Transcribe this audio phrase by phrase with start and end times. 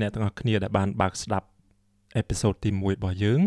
[0.00, 1.46] អ្នកទាំងអស់គ្នាដែលបានបើកស្ដាប់
[2.16, 3.40] អេពីសូតទី1របស់យើង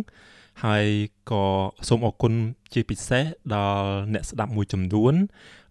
[0.64, 0.86] ហើយ
[1.32, 1.46] ក៏
[1.88, 2.34] សូមអរគុណ
[2.74, 3.24] ជាពិសេស
[3.56, 5.14] ដល់អ្នកស្ដាប់មួយចំនួន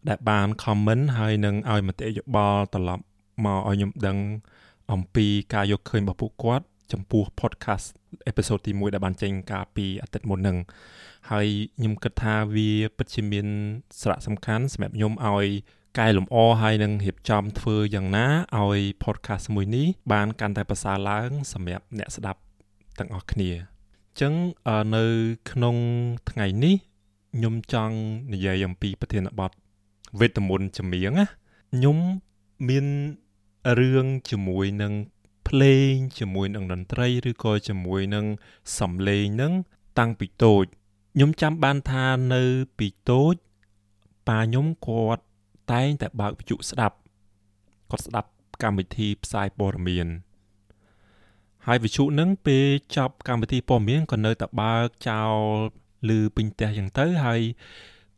[0.09, 3.05] ដែលបាន comment ហើយនឹងឲ្យមតិយោបល់ត្រឡប់
[3.45, 4.19] មកឲ្យខ្ញុំដឹង
[4.93, 7.87] អំពីការយកឃើញរបស់ពួកគាត់ចំពោះ podcast
[8.27, 10.59] អេពីសូតទី1ដែលបានចេញកាលពីអាទិត្យមុនហ្នឹង
[11.31, 11.47] ហើយ
[11.79, 13.47] ខ្ញុំគិតថាវាពិតជាមាន
[14.01, 15.47] សារៈសំខាន់សម្រាប់ខ្ញុំឲ្យ
[15.99, 18.27] កែលម្អហើយនឹងរៀបចំធ្វើយ៉ាងណា
[18.59, 22.41] ឲ្យ podcast មួយនេះបានកាន់តែប្រសើរឡើងសម្រាប់អ្នកស្ដាប់
[22.99, 24.35] ទាំងអស់គ្នាអញ្ចឹង
[24.97, 25.05] នៅ
[25.51, 25.77] ក្នុង
[26.31, 26.77] ថ្ងៃនេះ
[27.35, 27.97] ខ្ញុំចង់
[28.33, 29.51] និយាយអំពីប្រធានបទ
[30.21, 31.27] វេទមន្តចម្រៀងណា
[31.75, 31.99] ខ្ញុំ
[32.69, 32.87] មាន
[33.79, 34.93] រឿងជាមួយនឹង
[35.49, 38.27] ភ្លេងជាមួយនឹងតន្ត្រីឬក៏ជាមួយនឹង
[38.79, 39.53] សំឡេងនឹង
[39.99, 40.65] តាំងពីតូច
[41.15, 42.43] ខ្ញុំចាំបានថានៅ
[42.79, 43.35] ពីតូច
[44.29, 45.23] ប៉ាខ្ញុំគាត់
[45.73, 46.97] តែងតែបើកវិទ្យុស្ដាប់
[47.91, 48.31] គាត់ស្ដាប់
[48.63, 50.09] កម្មវិធីផ្សាយព័ត៌មាន
[51.67, 55.35] ហើយវិទ្យុនឹងពេលចប់កម្មវិធីព័ត៌មានក៏នៅតែបើកចោល
[56.17, 57.41] ឬពេញផ្ទះយ៉ាងទៅហើយ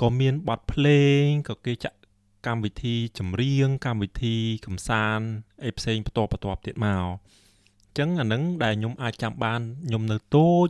[0.03, 1.98] ក៏មានបទភ្លេងក៏គេចាក់
[2.47, 5.27] កម្មវិធីចម្រៀងកម្មវិធីកំសាន្ត
[5.64, 10.69] អីផ្សេងបន្តបន្ទាប់ទៀតមកអញ្ចឹងអានឹងដែលខ្ញុំអាចចាំបានខ្ញុំនៅតូច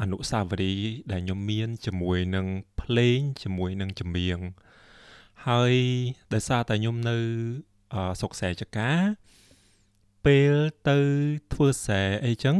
[0.00, 2.46] អនុស្សាវរីយ៍ដែលខ្ញុំមានជាមួយនឹង
[2.80, 4.38] ភ្លេងជាមួយនឹងចម្រៀង
[5.48, 5.72] ហើយ
[6.32, 7.16] ដោយសារតែខ្ញុំនៅ
[8.20, 8.90] សុកស្រែចកា
[10.24, 10.54] ពេល
[10.88, 10.98] ទៅ
[11.52, 12.56] ធ្វើស្រែអីចឹង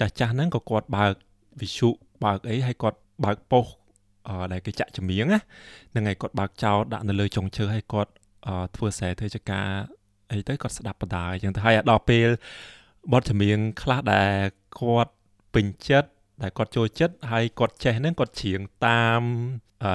[0.00, 1.14] ចាស់ចាស់ហ្នឹងក៏គាត់បើក
[1.60, 1.88] វិសុ
[2.24, 3.74] បើកអីហើយគាត់បើកប៉ុស្តិ៍
[4.52, 5.40] ដែលគេចាក់ចម្រៀងណា
[5.92, 8.12] ហ្នឹងហើយគាត់បើកចោលដាក់នៅលើចុងឈើហើយគាត់
[8.76, 9.60] ធ្វើស្រែធ្វើចកា
[10.30, 12.28] អីទៅគាត់ស្ដាប់បដាអញ្ចឹងទៅហើយដល់ពេល
[13.12, 14.34] បទចម្រៀងខ្លះដែល
[14.80, 15.12] គាត់
[15.54, 16.08] ពេញចិត្ត
[16.42, 19.22] ដែលគាត់ចូលចិត្តហើយគាត់ចេះហ្នឹងគាត់ច្រៀងតាម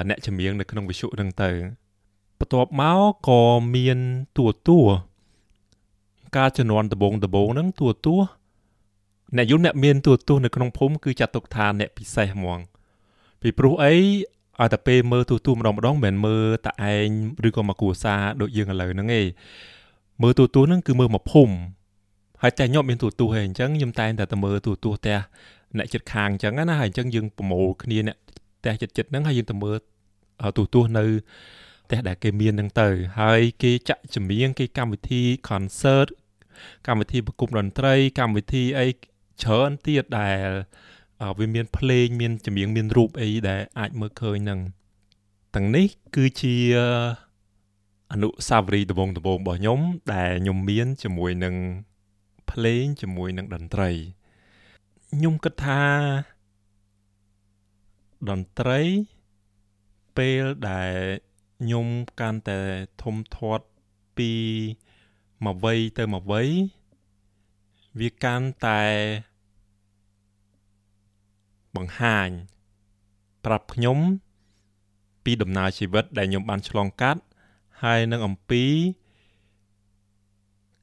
[0.09, 1.51] អ្នកចម្រៀងនៅក្នុងវិសុហ្នឹងទៅ
[2.43, 3.41] បន្ទាប់មកក៏
[3.75, 3.99] មាន
[4.37, 4.79] ទួទួ
[6.37, 8.15] ការជំនាន់ដំបងដំបងហ្នឹងទួទួ
[9.37, 12.59] អ្នកយល់អ្នកមានទួទួនៅក្នុងភូមិគឺចាត់ទុកថាអ្នកពិសេសហ្មង
[13.41, 13.93] ពីព្រោះអី
[14.59, 17.09] ឲ្យតែពេលមើលទូទួលម្ដងម្ដងមិនមែនមើលតែឯង
[17.47, 19.25] ឬក៏មកគ្រួសារដូចយើងឥឡូវហ្នឹងឯង
[20.21, 21.55] មើលទូទួលហ្នឹងគឺមើលមកភូមិ
[22.41, 25.17] ហើយតែញាប់មានទូទួហេអញ្ចឹងខ្ញុំតែងតែទៅមើលទូទួផ្ទះ
[25.77, 28.17] អ្នកចិត្តខាងអញ្ចឹងណាហើយអញ្ចឹងយើងប្រមូលគ្នាអ្នក
[28.59, 29.77] ផ្ទះចិត្តចិត្តហ្នឹងហើយយើងទៅមើល
[30.57, 31.05] ទូទួនៅ
[31.83, 32.89] ផ្ទះដែលគេមានហ្នឹងទៅ
[33.19, 36.09] ហើយគេចាក់ចម្រៀងគេកម្មវិធី concert
[36.87, 38.87] កម្មវិធីប្រគំតន្ត្រី កម្មវិធីអី
[39.43, 40.47] ច្រើនទៀតដែល
[41.39, 44.59] វាមានភ្លេងមានចម្រៀងមានរូបអីដែលអាចមើលឃើញហ្នឹង
[45.55, 46.55] ទាំងនេះគឺជា
[48.11, 49.79] អនុស្សាវរីយ៍ដំបងដំបងរបស់ខ្ញុំ
[50.13, 51.55] ដែលខ្ញុំមានជាមួយនឹង
[52.51, 53.89] ភ្លេងជាមួយនឹងតន្ត្រី
[55.11, 55.83] ខ្ញុំគិតថា
[58.29, 58.79] តន្ត្រី
[60.17, 60.93] ពេលដែល
[61.32, 61.87] ខ្ញុំ
[62.19, 62.59] កាន់តែ
[63.03, 63.65] ធំធាត់
[64.17, 64.31] ពី
[65.45, 66.49] មួយវ័យទៅមួយវ័យ
[67.99, 68.83] វាកាន់តែ
[71.75, 72.29] បង្ហាញ
[73.45, 73.99] ប្រាប់ខ្ញុំ
[75.23, 77.21] ពីដំណើរជីវិតដែលខ្ញុំបានឆ្លងកាត់
[77.83, 78.63] ហើយនឹងអំពី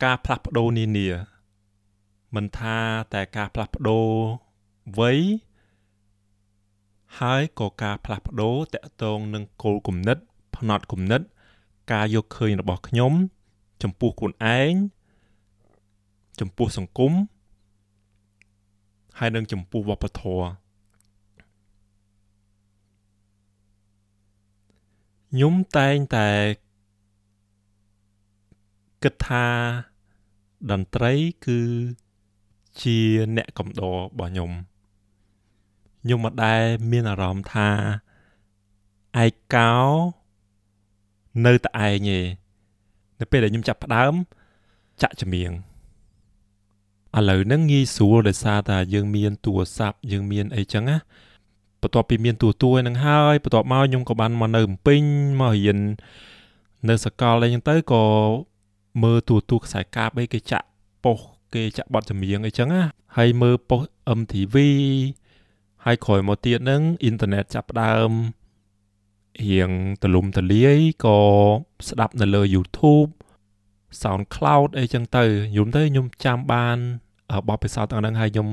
[0.05, 1.09] ការផ្លាស់ប្ដូរនានា
[2.35, 2.79] មិនថា
[3.15, 4.09] តែការផ្លាស់ប្ដូរ
[4.99, 5.21] វ័យ
[7.21, 10.19] ហើយក៏ការផ្លាស់ប្ដូរតកតងនឹងគោលគំនិត
[10.57, 11.21] ផ្នត់គំនិត
[11.93, 13.13] ការយកឃើញរបស់ខ្ញុំ
[13.83, 14.73] ចំពោះខ្លួនឯង
[16.41, 17.13] ចំពោះសង្គម
[19.19, 20.45] ហើយនឹងចំពោះវប្បធម៌
[25.31, 26.29] ខ្ញុំតែងតែ
[29.03, 29.47] គិតថា
[30.71, 31.13] តន្ត្រី
[31.47, 31.61] គឺ
[32.83, 32.99] ជា
[33.37, 34.51] អ្នកកំដររបស់ខ្ញុំ
[36.03, 37.69] ខ្ញុំមិនដែលមានអារម្មណ៍ថា
[39.25, 39.75] ឯកោ
[41.47, 42.21] នៅតែឯងទេ
[43.21, 44.15] នៅពេលដែលខ្ញុំចាប់ផ្ដើម
[45.03, 45.51] ចាក់ចម្រៀង
[47.19, 50.97] ឥឡូវហ្នឹងងាយស្រួលដោយសារតែយើងមានទូរស័ព្ទយើងមានអីចឹងណា
[51.83, 55.03] បន្ទាប់ពីមានទូទួហ្នឹងហើយបន្ទាប់មកខ្ញុំក៏បានមកនៅភ្នំពេញ
[55.41, 55.79] មករៀន
[56.89, 58.05] នៅសកលអីចឹងទៅក៏
[59.03, 60.67] មើលទូទួខ្សែកាបអីគេចាក់
[61.05, 62.83] ប៉ុស្គេចាក់បទចម្រៀងអីចឹងណា
[63.17, 63.87] ហើយមើលប៉ុស្
[64.19, 64.57] MTV
[65.85, 68.11] ហើយក្រោយមកទៀតហ្នឹងអ៊ីនធឺណិតចាប់ដើម
[69.39, 69.71] រៀង
[70.03, 71.19] ទលំទលាយក៏
[71.89, 73.11] ស្ដាប់នៅលើ YouTube
[74.03, 75.25] SoundCloud អីចឹងទៅ
[75.57, 76.77] យំទៅខ្ញុំចាំបាន
[77.49, 78.49] បបពិសោធន៍ទាំងហ្នឹងហើយខ្ញុំ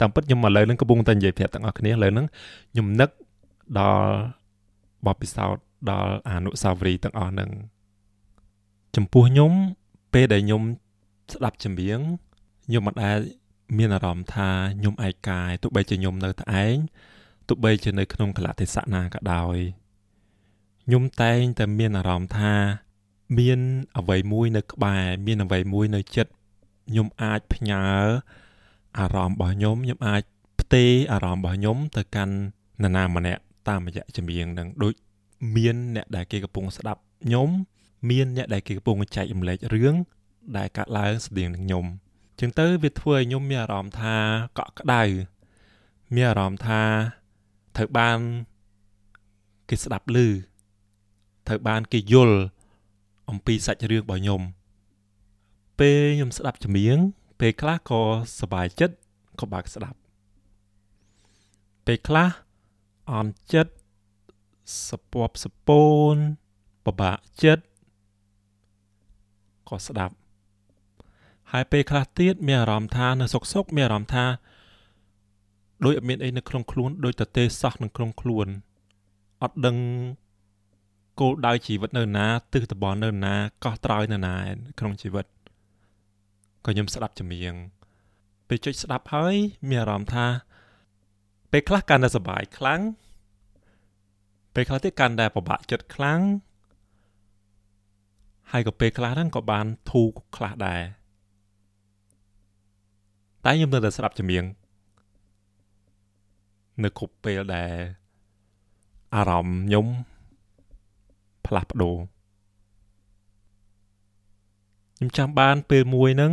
[0.00, 2.26] តាមពិតខ្ញុំឥឡូវហ្នឹងកំពុងតែនិយាយប្រាប់ទាំងអស់គ្នាឥឡូវហ្នឹង
[2.72, 3.10] ខ្ញុំនឹក
[3.78, 4.08] ដល់
[5.06, 7.50] បបពិសោធន៍ដល់អនុស្សាវរីយ៍ទាំងអស់ហ្នឹង
[8.96, 9.52] ចំពោះខ្ញុំ
[10.14, 10.62] ពេលដែលខ្ញុំ
[11.34, 12.00] ស្ដាប់ចម្រៀង
[12.66, 13.18] ខ្ញុំមិនដែល
[13.78, 14.48] មានអារម្មណ៍ថា
[14.78, 16.76] ខ្ញុំឯកាយទោះបីជាខ្ញុំនៅតែឯង
[17.48, 19.56] ទោះបីជានៅក្នុងកលៈទេសៈណាក៏ដោយ
[20.88, 22.54] ខ្ញុំតែងតែមានអារម្មណ៍ថា
[23.38, 23.60] មាន
[23.98, 26.30] អ្វីមួយនៅក្បែរមានអ្វីមួយនៅចិត្ត
[26.88, 27.84] ខ្ញុំអាចផ្ញើ
[28.98, 30.22] អារម្មណ៍របស់ខ្ញុំខ្ញុំអាច
[30.60, 32.34] ផ្ទេរអារម្មណ៍របស់ខ្ញុំទៅកាន់
[32.82, 34.94] នរណាម្នាក់តាមរយៈចម្រៀងនឹងដូច
[35.56, 37.48] មានអ្នកដែលគេកំពុងស្ដាប់ខ្ញុំ
[38.10, 39.94] មានអ្នកដែលគេកំពុងចែករំលែករឿង
[40.56, 41.84] ដែលកាត់ឡើងស្តៀងនឹងខ្ញុំ
[42.40, 44.16] ចឹងទៅវាធ្វើឲ្យខ្ញុំមានអារម្មណ៍ថា
[44.58, 45.02] កក់ក្ដៅ
[46.14, 46.82] មានអារម្មណ៍ថា
[47.76, 48.18] ត្រូវបាន
[49.68, 50.47] គេស្ដាប់ឮ
[51.48, 52.38] ត្រូវបានគេយល់
[53.30, 54.42] អំពីសាច់រឿងរបស់ខ្ញុំ
[55.78, 56.98] ពេលខ្ញុំស្ដាប់ចម្រៀង
[57.40, 58.00] ពេលខ្លះក៏
[58.40, 58.94] សប្បាយចិត្ត
[59.40, 59.98] ក៏បើកស្ដាប់
[61.86, 62.30] ពេលខ្លះ
[63.12, 63.72] អន់ចិត្ត
[64.88, 65.84] សពពសពូ
[66.14, 66.16] ន
[66.84, 67.64] ពិបាកចិត្ត
[69.68, 70.14] ក៏ស្ដាប់
[71.52, 74.24] ហើយពេលខ្លះទៀតមានអារម្មណ៍ថានៅសុកសុកមានអារម្មណ៍ថា
[75.84, 78.46] ដូចអត់មានអីនៅក្នុងខ្លួនដូចតទេសោះនៅក្នុងខ្លួន
[79.42, 79.76] អត់ដឹង
[81.20, 83.34] គោលដៅជីវិតនៅណាទិសដៅនៅណា
[83.64, 84.36] កោះត្រោយនៅណា
[84.78, 85.26] ក្នុងជីវិត
[86.64, 87.54] ក៏ខ្ញុំស្ដាប់ចម្រៀង
[88.48, 89.34] ពេលចុចស្ដាប់ហើយ
[89.68, 90.26] មានអារម្មណ៍ថា
[91.52, 92.80] ពេលខ្លះកាន់តែសប្បាយខ្លាំង
[94.54, 96.20] ពេលខ្លះទៀតកាន់តែពិបាកចិត្តខ្លាំង
[98.52, 100.82] ហើយក៏ពេលខ្លះហ្នឹងក៏បានធូរខ្លះដែរ
[103.44, 104.44] តែខ្ញុំនៅតែស្ដាប់ចម្រៀង
[106.82, 107.72] នៅគ្រប់ពេលដែល
[109.14, 109.86] អារម្មណ៍ខ្ញុំ
[111.48, 111.96] ផ្លាស់ប្ដូរ
[114.96, 116.32] ខ្ញុំចាំបានពេលមួយហ្នឹង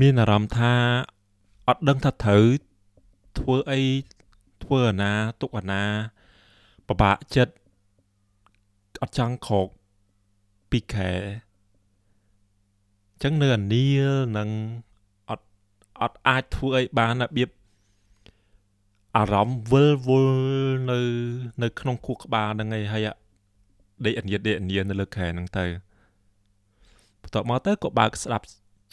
[0.00, 0.74] មានអារម្មណ៍ថា
[1.68, 2.44] អត់ដឹងថាត្រូវ
[3.38, 3.80] ធ្វើអី
[4.62, 5.84] ធ្វើអាណាទុកអាណា
[6.86, 7.54] ពិបាកចិត្ត
[9.02, 9.68] អត់ចង់ក្រោក
[10.70, 11.12] ពីខែ
[13.12, 14.08] អញ្ចឹងនៅអានីល
[14.38, 14.48] នឹង
[15.30, 15.46] អត់
[16.00, 17.50] អត់អាចធ្វើអីបានរបៀប
[19.16, 21.00] អារម្មណ៍វិលវល់នៅ
[21.62, 23.08] នៅក្នុងខួរក្បាលហ្នឹងឯងហើយ
[24.06, 25.64] ដេកអញាតដេកអញានៅលើខែហ្នឹងទៅ
[27.22, 28.44] បន្ទាប់មកទៅក៏បើកស្ដាប់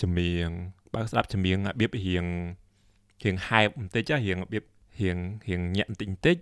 [0.01, 0.49] ចម្រៀង
[0.93, 2.25] បើកស្ដាប់ចម្រៀងរបៀបរៀង
[3.23, 4.63] រៀងហែបបន្តិចរៀងរបៀប
[5.01, 5.17] រៀង
[5.47, 6.37] រៀងញាក់បន្តិចបន្តិច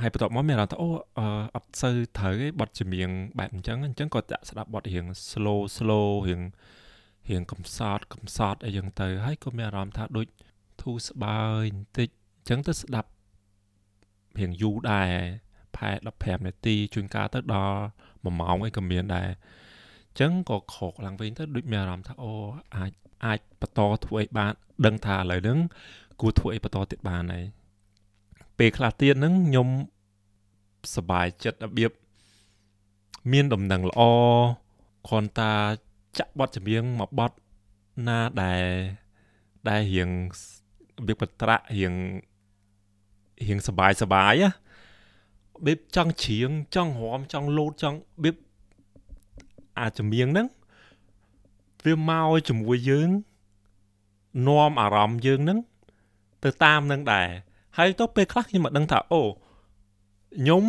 [0.00, 0.88] ហើយបន្ទាប់មកមានអារម្មណ៍ថាអូ
[1.54, 6.42] អត់សូវត្រូវទេបទចម្រៀងបែបអញ្ចឹងអញ្ចឹងក៏ដាក់ស្ដាប់បទរៀង slow slow រៀង
[7.28, 10.26] រៀងកំសត់កំសត់អីចឹងទៅហើយក៏មានអារម្មណ៍ថាដូច
[10.82, 13.08] ធូរស្បើយបន្តិចអញ្ចឹងទៅស្ដាប់
[14.39, 15.09] រៀងយូរដែរ
[15.75, 15.89] ផែ
[16.19, 17.77] 15នាទីជួនកាលទៅដល់
[18.07, 22.33] 1ម៉ោងអីក៏មានដែរអញ្ចឹងក៏ក្រោកឡើងវិញទៅដូចមានអារម្មណ៍ថាអូ
[22.75, 22.91] អាច
[23.25, 24.51] អាចបន្តធ្វើអីបាន
[24.85, 25.59] ដឹងថាឥឡូវហ្នឹង
[26.21, 27.45] គួរធ្វើអីបន្តទៀតបានហើយ
[28.57, 29.67] ពេលខ្លះទៀតហ្នឹងខ្ញុំ
[30.95, 31.91] សบายចិត្តរបៀប
[33.31, 34.01] មានដំណឹងល្អ
[35.07, 35.53] គ្រាន់តែ
[36.19, 37.31] ចាក់បទចម្រៀងមួយបទ
[38.07, 38.63] ណាដែល
[39.69, 40.09] ដែលរៀង
[40.97, 41.93] របៀបបត្រាក់រៀង
[43.46, 44.50] រៀងសបាយសបាយណា
[45.66, 48.36] បៀបចង់ច្រៀងចង់រំចង់លោតចង់បៀប
[49.78, 50.46] អាចម្រៀងហ្នឹង
[51.84, 53.08] វាមកជាមួយយើង
[54.48, 55.58] នាំអារម្មណ៍យើងហ្នឹង
[56.44, 57.28] ទៅតាមនឹងដែរ
[57.78, 60.64] ហើយទៅពេលខ្លះខ្ញុំមកដឹងថាអូខ្ញុំ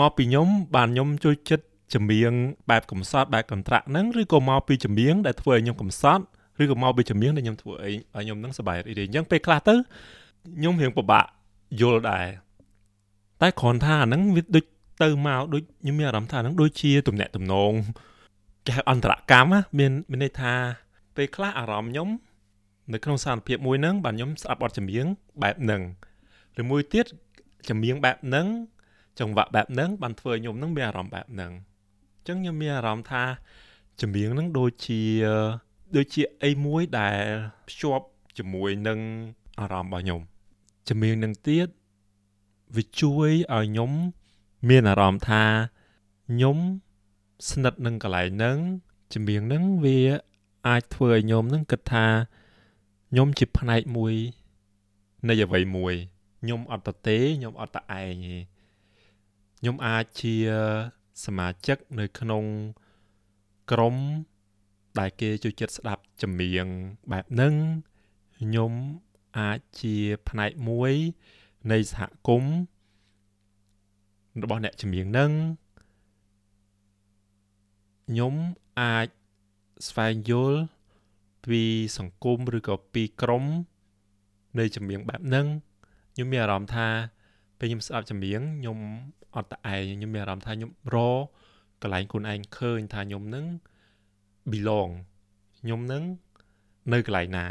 [0.00, 2.32] មកពីខ្ញុំបានខ្ញុំជួយចិត្តចម្រៀង
[2.70, 6.24] បែបកំសត់បែបកន្ត្រាក់ហ្នឹងឬក៏មកពីចម្រៀងដែលធ្វើឲ្យខ្ញុំកំសត់
[6.62, 9.74] ឬក៏មកពីចម្រៀងដែលខ្ញុំធ្វើអីឲ្យខ្ញុំនឹងសប្បាយរីករាយអញ្ចឹងពេលខ្លះទៅ
[10.56, 11.26] ខ្ញុំរៀងពិបាក
[11.80, 12.26] យល់ដែរ
[13.40, 14.64] តែគ្រាន់ថាអាហ្នឹងវាដូច
[15.02, 17.72] ទៅមកដូចខ្ញុំមានអារម្មណ៍ថាហ្នឹងដូចជាទំនាក់ទំនង
[18.66, 20.52] គេហៅអន្តរកម្មមានមានន័យថា
[21.16, 22.08] ពេលខ្លះអារម្មណ៍ខ្ញុំ
[22.92, 25.06] នៅក្នុងស្ថានភាពមួយហ្នឹងបាទខ្ញុំស្ដាប់បទចម្រៀង
[25.42, 25.82] បែបហ្នឹង
[26.60, 27.06] ឬមួយទៀត
[27.68, 28.46] ចម្រៀងបែបហ្នឹង
[29.20, 31.52] ចង្វាក់បែបហ្នឹងបានធ្វើឲ្យខ្ញុំហ្នឹងមានអារម្មណ៍បែបហ្នឹង
[32.16, 33.22] អញ្ចឹងខ្ញុំមានអារម្មណ៍ថា
[34.00, 35.00] ចម្រៀងហ្នឹងដូចជា
[35.96, 37.18] ដូចជាអីមួយដែល
[37.68, 38.04] ភ្ជាប់
[38.38, 38.98] ជាមួយនឹង
[39.60, 40.20] អារម្មណ៍របស់ខ្ញុំ
[40.90, 41.68] ចម្រៀងនឹងទៀត
[42.76, 43.92] វាជួយឲ្យខ្ញុំ
[44.68, 45.42] មានអារម្មណ៍ថា
[46.28, 46.58] ខ្ញុំ
[47.48, 48.58] ស្និទ្ធនឹងកន្លែងហ្នឹង
[49.12, 49.98] ចម្រៀងហ្នឹងវា
[50.66, 52.06] អាចធ្វើឲ្យខ្ញុំហ្នឹងគិតថា
[53.10, 54.14] ខ្ញុំជាផ្នែកមួយ
[55.28, 55.94] នៃអ្វីមួយ
[56.42, 58.36] ខ្ញុំអត់តទេខ្ញុំអត់តឯងទេ
[59.58, 60.34] ខ្ញុំអាចជា
[61.24, 62.44] សមាជិកនៅក្នុង
[63.70, 63.96] ក្រុម
[64.98, 66.66] ដែលគេជួយចិត្តស្ដាប់ចម្រៀង
[67.10, 67.54] បែបហ្នឹង
[68.40, 68.72] ខ្ញុំ
[69.38, 69.96] អាចជា
[70.28, 70.92] ផ្នែកមួយ
[71.70, 72.54] នៃសហគមន៍
[74.42, 75.32] របស់អ្នកចម្រៀងហ្នឹង
[78.08, 78.34] ខ្ញុំ
[78.80, 79.06] អាច
[79.88, 80.60] ស្វែងយល់
[81.46, 81.62] ពី
[81.98, 83.44] សង្គមឬក៏ពីក្រុម
[84.58, 85.46] នៃចម្រៀងបែបហ្នឹង
[86.14, 86.88] ខ្ញុំមានអារម្មណ៍ថា
[87.58, 88.78] ពេលខ្ញុំស្ដាប់ចម្រៀងខ្ញុំ
[89.36, 90.96] អត់តែឯងខ្ញុំមានអារម្មណ៍ថាខ្ញុំរ
[91.82, 93.46] កន្លែងខ្លួនឯងឃើញថាខ្ញុំនឹង
[94.50, 94.92] belong
[95.60, 96.02] ខ្ញុំនឹង
[96.92, 97.46] នៅកន្លែងណា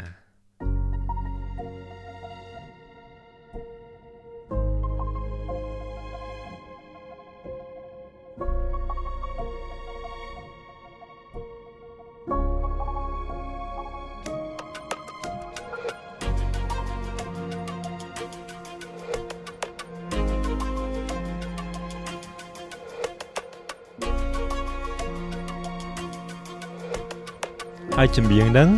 [28.16, 28.70] ចម្រៀងហ្នឹង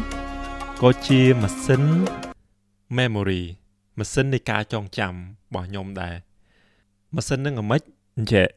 [0.83, 1.83] ក៏ជាម៉ាស៊ីន
[2.99, 3.43] memory
[3.99, 5.17] ម៉ាស៊ីននៃការចងចាំរ
[5.55, 6.15] បស់ខ្ញុំដែរ
[7.15, 7.83] ម៉ាស៊ីនហ្នឹងអាម៉េច
[8.17, 8.49] អញ្ចឹង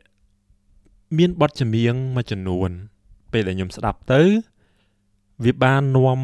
[1.18, 2.70] មានបទចម្រៀងមួយចំនួន
[3.32, 4.22] ពេលដែលខ្ញុំស្ដាប់ទៅ
[5.46, 6.20] វាបាននាំ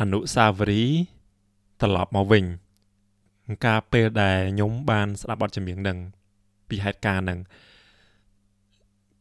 [0.00, 0.98] អនុសាវរីយ៍
[1.80, 2.44] ត្រឡប់មកវិញ
[3.66, 5.98] ការពេលដែលខ្ញុំបានស្ដាប់បទចម្រៀងហ្នឹង
[6.68, 7.38] ពីហេតុការណ៍ហ្នឹង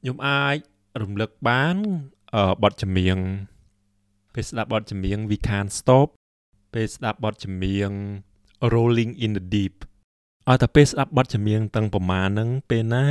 [0.02, 0.58] ខ្ញុំអាច
[1.02, 1.76] រំលឹកបាន
[2.64, 3.20] បទចម្រៀង
[4.34, 6.08] ពេលស្ដាប់បទចម្រៀង We Can't Stop
[6.74, 7.92] ពេលស្ដាប់បទចម្រៀង
[8.74, 9.76] Rolling in the Deep
[10.50, 13.06] ឲ្យតែពេលស្ដាប់បទចម្រៀងទាំងប្រមាណហ្នឹងពេលណា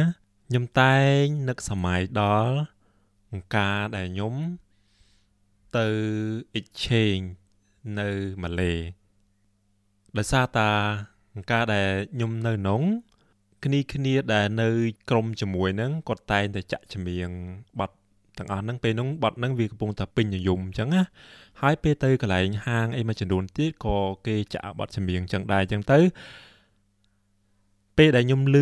[0.48, 2.54] ខ្ញុំតែងនឹកសម័យដល់
[3.56, 4.34] ការដែលខ្ញុំ
[5.78, 5.88] ទៅ
[6.58, 7.26] exchange
[7.98, 8.08] នៅ
[8.42, 8.74] ម៉ាឡេ
[10.16, 10.70] ដោយសារតា
[11.52, 12.82] ការដែលខ្ញុំនៅនង
[13.64, 14.68] គ្នាគ្នាដែលនៅ
[15.10, 17.30] ក្រុមជាមួយនឹងគាត់តែងតែចាក់ចម្រៀង
[17.80, 17.90] បទ
[18.38, 21.02] ទាំងអស់ហ្នឹងពេលហ្នឹងបត់ហ្នឹងវាកំពុងតែពេញនិយមអញ្ចឹងណា
[21.60, 25.98] ហើយពេលទៅកន្លែងហាងអីមួយចំនួនទៀតក៏គេចាក់បត់ចម្រៀងអញ្ចឹងដែរអញ្ចឹងទៅ
[27.98, 28.56] ពេលដែលខ្ញុំឮ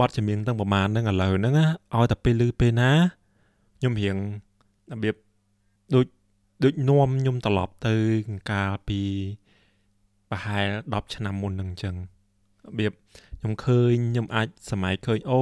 [0.00, 2.92] បទចម្រៀងទាំងប្រមាណហ្នឹងឥឡូវហ្នឹងឲ្យតែពេលឮពេលណា
[3.78, 4.16] ខ្ញុំរៀង
[4.92, 5.14] របៀប
[5.94, 6.06] ដូច
[6.64, 7.94] ដូចនាំខ្ញុំត្រឡប់ទៅ
[8.50, 9.00] កាលពី
[10.30, 11.94] ប្រហែល10ឆ្នាំមុនហ្នឹងអញ្ចឹង
[12.66, 12.92] របៀប
[13.38, 15.40] ខ្ញុំឃើញខ្ញុំអាចសម័យឃើញអូ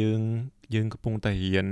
[0.00, 0.20] យើង
[0.74, 1.66] យើងកំពុងតែរៀន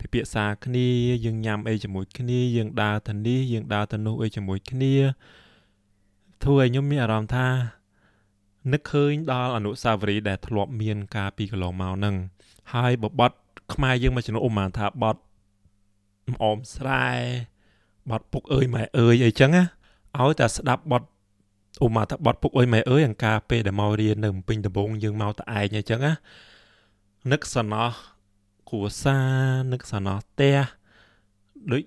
[0.00, 0.88] ពិភាក្សាគ្នា
[1.24, 4.94] យើងញ៉ាំអីជាមួយគ្នាយើងដើរទៅនេះយើងដើរទៅនោះអីជាមួយគ្នា
[6.42, 7.46] ធ្វើឲ្យខ្ញុំមានអារម្មណ៍ថា
[8.72, 12.14] នឹកឃើញដល់អនុស្សាវរីយ៍ដែលធ្លាប់មានកាលពីកន្លងមកហ្នឹង
[12.74, 13.36] ហើយបបត់
[13.74, 15.20] ខ្មែរយើងមួយចំនួនឧមាថាបត់
[16.42, 17.06] អមស្រែ
[18.10, 19.64] បត់ពុកអើយម៉ែអើយអីចឹងណា
[20.20, 21.08] ឲ្យតែស្ដាប់បត់
[21.84, 26.12] ឧមាថាបត់ពុកអើយម៉ែអើយអង្ការពេលដែលមករៀននៅភ្នំពេញដំបងយើងមកតែឯងអញ្ចឹងណា
[27.32, 27.90] នឹកសំណោះ
[28.74, 30.58] គ្រួសារនឹកសំណោះផ្ទះ
[31.72, 31.82] ដូច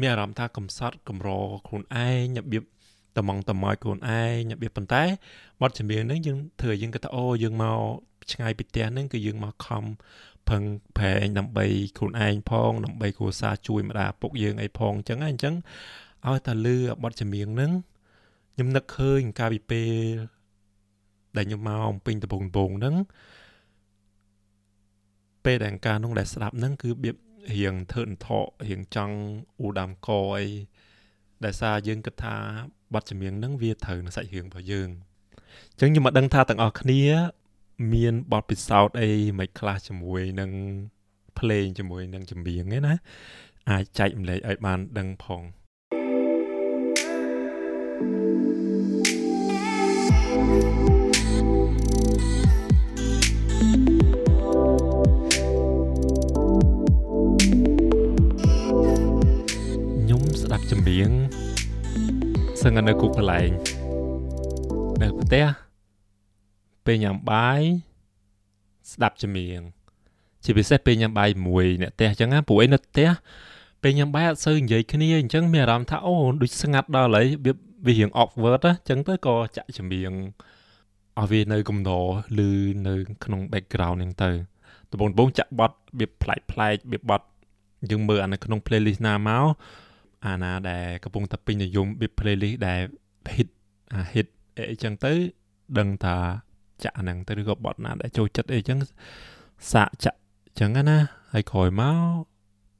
[0.00, 1.28] មានអារម្មណ៍ថាកំសត់កំរ
[1.66, 2.64] ខ្លួនឯងរបៀប
[3.16, 5.02] តំងតំយខ្លួនឯងរបៀបប៉ុន្តែ
[5.60, 7.80] បទចម្រៀងហ្នឹងយើងធ្វើឲ្យយើងគិតថាអូយើងមក
[8.32, 9.84] ឆ្ងាយពីផ្ទះហ្នឹងគឺយើងមកខំ
[10.48, 10.62] ផឹង
[10.96, 15.54] ប្រែងដើម្បីខ្លួនឯងផងដើម្បីគ្រួសារជួយម្ដាយពុកយើងអីផងអញ្ចឹងអញ្ចឹង
[16.26, 17.72] ឲ្យតែលឺបទចម្រៀងហ្នឹង
[18.54, 19.92] ខ្ញុំនឹកឃើញកាលពីពេល
[21.36, 22.96] ដែលខ្ញុំមកអំពេញដំបងដំបងហ្នឹង
[25.44, 27.16] ពេលដែលការនោះដែលស្ដាប់ហ្នឹងគឺបៀប
[27.52, 29.16] រៀងធ្វើអន្ថករៀងចង់
[29.58, 30.46] អ៊ូដាំកអី
[31.44, 32.36] ដែលសារយើងគិតថា
[32.94, 34.88] បទចម្រៀងហ្នឹងវាត្រូវនឹងសាច់រឿងរបស់យើង
[35.72, 37.02] អញ្ចឹងខ្ញុំមិនដឹងថាទាំងអស់គ្នា
[37.94, 40.50] មានបទពិសោធន៍អីមិនខ្លះជាមួយនឹង
[41.38, 42.94] ភ្លេងជាមួយនឹងចម្រៀងឯណា
[43.70, 45.42] អាចចែករំលែកឲ្យបានដឹងផង
[61.00, 61.12] រៀង
[62.62, 63.50] សឹងនៅគុកកន្លែង
[65.02, 65.46] នៅផ្ទះ
[66.86, 67.62] ពេលញ៉ាំបាយ
[68.92, 69.60] ស្ដាប់ចម្រៀង
[70.44, 73.08] ជាពិសេសពេលញ៉ាំបាយមួយអ្នកផ្ទះអញ្ចឹងណាព្រោះអីនៅផ្ទះ
[73.82, 77.52] ពេលញ៉ាំបាយអត់សូវនិយាយគ្នាអញ្ចឹងមានអារម្មណ៍ថាអូដូចស្ងាត់ដល់ហើយវា
[77.86, 80.12] វារៀង awkward អញ្ចឹងទៅក៏ចាក់ចម្រៀង
[81.20, 82.06] ឲ្យវានៅកំដរ
[82.48, 82.50] ឬ
[82.88, 84.30] នៅក្នុង background ហ្នឹងទៅ
[84.90, 87.26] ដំបូងដំបូងចាក់បត់វាប្លែកប្លែកវាបត់
[87.90, 89.46] យើងមើលអានៅក្នុង playlist ណាមក
[90.26, 92.80] អាណាដែលកំពុងតែពេញនិយម big playlist ដែល
[93.34, 93.48] hit
[93.92, 94.26] អា hit
[94.70, 95.12] អីចឹងទៅ
[95.78, 96.16] ដឹងថា
[96.84, 98.78] ចាក់ហ្នឹងទៅឬក៏បត់ណាដែលចូលចិត្តអីចឹង
[99.72, 100.18] សាកចាក់
[100.60, 100.98] ចឹងណា
[101.32, 102.24] ហើយក្រោយមក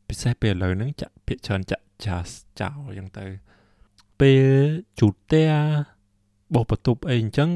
[0.09, 2.29] ពិសេសពេលឥឡូវហ្នឹងចាក់ភាកច្រើនចាក់ jazz
[2.61, 3.25] ចោលចឹងទៅ
[4.21, 4.47] ពេល
[5.01, 5.51] ជូតផ្ទះ
[6.55, 7.51] បោះបន្ទប់អីអញ្ចឹង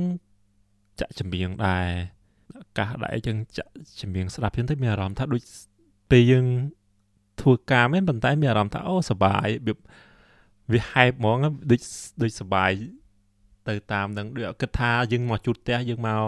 [1.01, 1.87] ចាក់ចម្រៀងដែរ
[2.57, 5.43] អាកាសដែរអញ្ចឹងចាក់ចម្រៀងស្ដាប់ចឹងទៅមានអារម្មណ៍ថាដូច
[6.11, 6.47] ពេលយើង
[7.41, 9.75] ធ្វើការមែនប៉ុន្តែមានអារម្មណ៍ថាអូសបាយវា
[10.73, 11.39] វាហែបហ្មង
[11.71, 11.81] ដូច
[12.23, 12.71] ដូចសបាយ
[13.69, 16.23] ទៅតាមនឹងដូចគិតថាយើងមកជួតផ្ទះយើងមក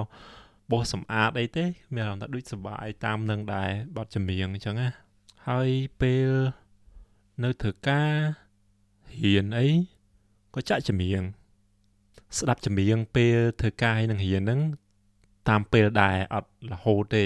[0.73, 4.89] បោះសម្អាតអីទេ មានអារម្មណ៍ថាដូចសបាយតាមនឹងដែរបត់ចម្រៀងអញ្ចឹងណា
[5.49, 5.71] ហើយ
[6.01, 6.31] ពេល
[7.45, 8.13] នៅធ្វើការ
[9.23, 9.69] រៀនអី
[10.55, 11.23] ក៏ចាក់ចម្រៀង
[12.39, 14.61] ស្ដាប់ចម្រៀងពេលធ្វើការនឹងរៀនហ្នឹង
[15.49, 17.25] តាមពេលដែរអត់រហូតទេ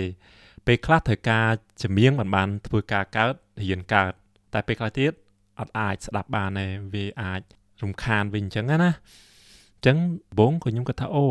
[0.66, 1.48] ពេលខ្លះត្រូវការ
[1.82, 3.34] ចម្រៀងមិនបានធ្វើការកើត
[3.64, 4.12] រៀនកើត
[4.54, 5.12] តែពេលខ្លះទៀត
[5.58, 7.40] អត់អាចស្ដាប់បានទេវាអាច
[7.82, 9.96] រំខានវិញអញ្ចឹងណាអញ្ចឹង
[10.38, 11.26] បងក៏ខ្ញុំគាត់ថាអូ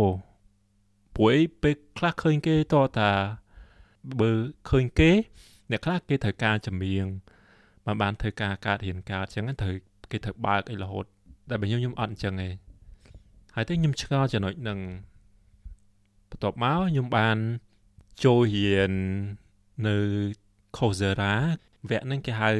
[1.15, 3.11] ព្រោះពេលខ្លះឃើញគេតតា
[4.19, 4.31] បើ
[4.69, 5.11] ឃើញគេ
[5.71, 7.05] អ្នកខ្លះគេត្រូវការចម្រៀង
[7.85, 9.73] មិនបានធ្វើការកើតរៀនកើតអញ្ចឹងត្រូវ
[10.11, 11.05] គេត្រូវបើកអីរហូត
[11.49, 12.49] តែបើខ្ញុំខ្ញុំអត់អញ្ចឹងទេ
[13.55, 14.79] ហើយទៅខ្ញុំឆ្ងល់ចំណុចហ្នឹង
[16.29, 17.37] បន្ទាប់មកខ្ញុំបាន
[18.23, 18.91] ចូលរៀន
[19.87, 19.95] នៅ
[20.77, 21.33] Coursera
[21.87, 22.51] វគ្គហ្នឹងគេហៅ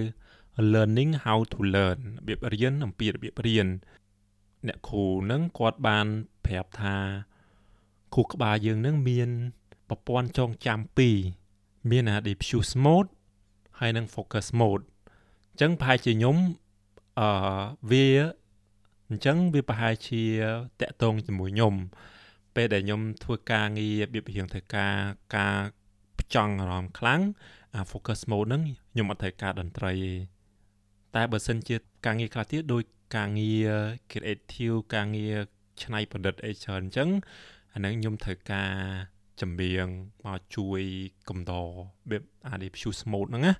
[0.73, 3.67] learning how to learn របៀបរៀនអំពីរបៀបរៀន
[4.67, 6.07] អ្នកគ្រូហ្នឹងគាត់បាន
[6.45, 6.95] ប្រាប់ថា
[8.13, 9.29] គ្រូក្បាលយើងហ្នឹងមាន
[9.89, 11.17] ប្រព័ន្ធចងចាំពីរ
[11.91, 13.09] មានអា diffuse mode
[13.79, 14.83] ហើយនិង focus mode
[15.51, 16.37] អញ្ចឹងប្រហែលជាខ្ញុំ
[17.19, 17.29] អឺ
[17.91, 18.07] វា
[19.09, 20.23] អញ្ចឹងវាប្រហែលជា
[20.81, 21.73] តកតងជាមួយខ្ញុំ
[22.55, 24.95] ពេលដែលខ្ញុំធ្វើការងាររបៀបរៀងធ្វើការ
[25.37, 25.57] ការ
[26.19, 27.21] ផ្ចង់អារម្មណ៍ខ្លាំង
[27.75, 28.61] អា focus mode ហ្នឹង
[28.91, 30.11] ខ្ញុំអត់ត្រូវការតន្ត្រីទេ
[31.15, 32.83] តែបើសិនជាការងារខ្លះទៀតដូច
[33.15, 33.69] ការងារ
[34.11, 35.35] creative ការងារ
[35.83, 37.09] ច្នៃប្រឌិតអីច្រើនអញ្ចឹង
[37.73, 38.71] អាហ្នឹងខ្ញុំត្រូវការ
[39.41, 39.87] ចម្រៀង
[40.25, 40.81] មកជួយ
[41.29, 41.67] កំដរ
[42.09, 43.53] បែបអានេះ view smooth ហ្នឹងណា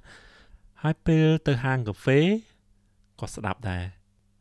[0.81, 2.19] ហើយពេលទៅហាងកាហ្វេ
[3.19, 3.83] ក៏ស្ដាប់ដែរ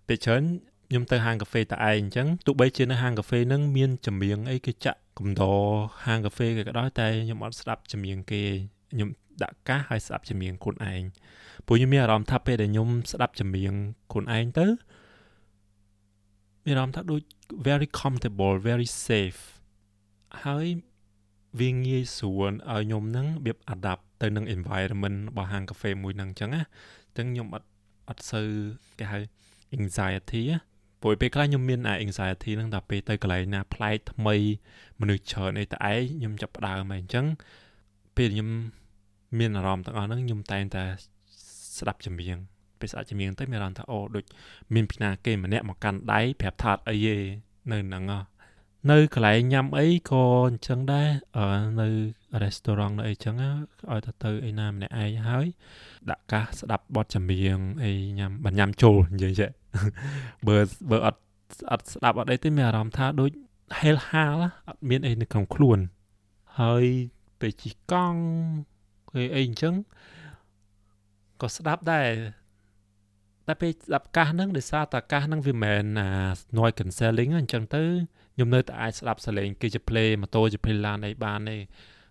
[0.07, 0.43] ពេលច្រើន
[0.89, 5.61] ខ្ញុំទៅហាងកាហ្វេតែឯងអញ្ចឹងទោះបីជានៅហាងកាហ្វេហ្នឹងមានចម្រៀងអីគេចាក់កំដរ
[6.07, 8.43] ហាងកាហ្វេគេក៏ដោយតែខ្ញុំអត់ស្ដាប់ចម្រៀងគេ
[8.93, 9.09] ខ្ញុំ
[9.45, 11.03] ដាក់កាសហើយស្ដាប់ចម្រៀងខ្លួនឯង
[11.67, 13.75] ព្រោះខ្ញុំមានអារម្មណ៍ថាពេលដែលខ្ញុំស្ដាប់ចម្រៀង
[14.13, 14.67] ខ្លួនឯងទៅ
[16.65, 17.23] មានអារម្មណ៍ថាដូច
[17.69, 19.41] very comfortable very safe
[20.45, 20.67] ហើយ
[21.61, 26.63] វាងាយស្រួលឲ្យខ្ញុំនឹងរបៀប adapt ទៅនឹង environment របស់ហាងកាហ្វេមួយហ្នឹងអញ្ចឹងណា
[27.09, 27.69] អញ្ចឹងខ្ញុំអត់
[28.09, 28.49] អត់សូវ
[28.99, 29.19] គេហៅ
[29.79, 30.43] anxiety
[31.03, 34.37] ព្រោះពេលខ្លះខ្ញុំមានអា anxiety ហ្នឹងដល់ពេលទៅកន្លែងណាប្លែកថ្មី
[35.01, 37.27] មនុស្សច្រើនអីតែឯងខ្ញុំចាប់ផ្ដើមហើយអញ្ចឹង
[38.17, 38.49] ពេលខ្ញុំ
[39.39, 40.85] មានអារម្មណ៍ទាំងអស់ហ្នឹងខ្ញុំតែងតែ
[41.79, 42.37] ស្ដាប់ចម្រៀង
[42.81, 44.25] ពេលស្ដាប់ចម្រៀងទៅមានអារម្មណ៍ថាអូដូច
[44.75, 47.17] មានពីណាគេម្នាក់មកកាន់ដៃប្រាប់ថាអីទេ
[47.73, 48.05] នៅហ្នឹង
[48.91, 51.09] នៅកន្លែងញ៉ាំអីក៏អញ្ចឹងដែរ
[51.81, 51.89] នៅ
[52.43, 53.35] restaurant នៅអីចឹង
[53.91, 55.47] ឲ្យទៅទៅឯណាម្នាក់ឯងហើយ
[56.11, 59.51] ដាក់កាសស្ដាប់បទចម្រៀងអីញ៉ាំបាញ់ញ៉ាំចូលនិយាយចេះ
[60.47, 60.57] បើ
[60.91, 61.21] បើអត់
[61.71, 63.31] អត់ស្ដាប់អត់អីទេមានអារម្មណ៍ថាដូច
[63.81, 64.37] ហេលហាល
[64.69, 65.79] អត់មានអីនៅក្នុងខ្លួន
[66.61, 66.85] ហើយ
[67.41, 68.21] ពេលជិះកង់
[69.19, 69.75] គេអីអញ្ចឹង
[71.41, 72.11] ក៏ស្ដាប់ដែរ
[73.47, 76.09] តែពេលស្ដាប់កាសហ្នឹងដោយសារតែកាសហ្នឹងវាមិនមែនអា
[76.57, 77.83] noise cancelling អញ្ចឹងទៅ
[78.35, 81.57] ខ្ញុំនៅតែអាចស្ដាប់សលេងគេជា play ម៉ូតូជា play ឡានអីបានទេ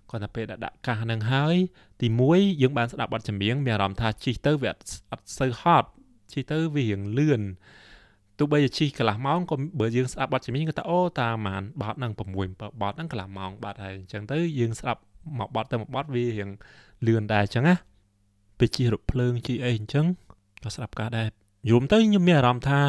[0.09, 1.55] គាត់តែពេលដាក់កាសហ្នឹងហើយ
[2.01, 5.89] ទី1យើងបានស្ដាប់បទចម្រៀងមានអារម្មណ៍ថាជិះទៅវាអត់សូវហត់
[6.33, 7.41] ជិះទៅវារៀងលឿន
[8.37, 15.01] ទោះបីជាជិះកន្លះម៉ោងក៏បើយើងស្ដាប់បទចម្រៀងក៏ថាអូតាម៉ានបទហ្នឹង6 7បទហ្នឹងកន្លះម៉ោងបាត់ហើយអញ្ចឹងទៅយើងស្ដាប់
[15.37, 16.49] មួយបទទៅមួយបទវារៀង
[17.07, 17.75] លឿនដែរអញ្ចឹងណា
[18.57, 20.05] ពេលជិះរថភ្លើងជិះអីអញ្ចឹង
[20.63, 21.27] ក៏ស្ដាប់ការដែរ
[21.69, 22.79] យល់ទៅខ្ញុំមានអារម្មណ៍ថា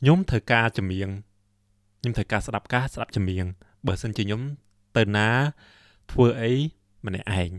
[0.00, 1.08] ខ្ញុំត្រូវការចម្រៀង
[2.00, 3.46] ខ្ញុំត្រូវការស្ដាប់ការស្ដាប់ចម្រៀង
[3.86, 4.42] បើសិនជាខ្ញុំ
[4.96, 5.28] ទៅណា
[6.12, 6.52] ធ្វើអី
[7.06, 7.50] ម្នាក់ឯង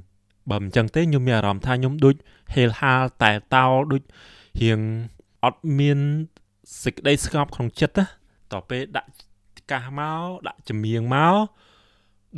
[0.49, 2.15] បើមិនចឹងទេខ្ញុំមានអារម្មណ៍ថាខ្ញុំដូច
[2.53, 4.01] ហេលហាលតែតោដូច
[4.61, 4.79] រៀង
[5.43, 5.99] អត់មាន
[6.83, 8.09] សេចក្តីស្ងប់ក្នុងចិត្តណាត
[8.51, 9.09] ទៅពេលដាក់
[9.71, 11.35] កាសមកដាក់ចម្រៀងមក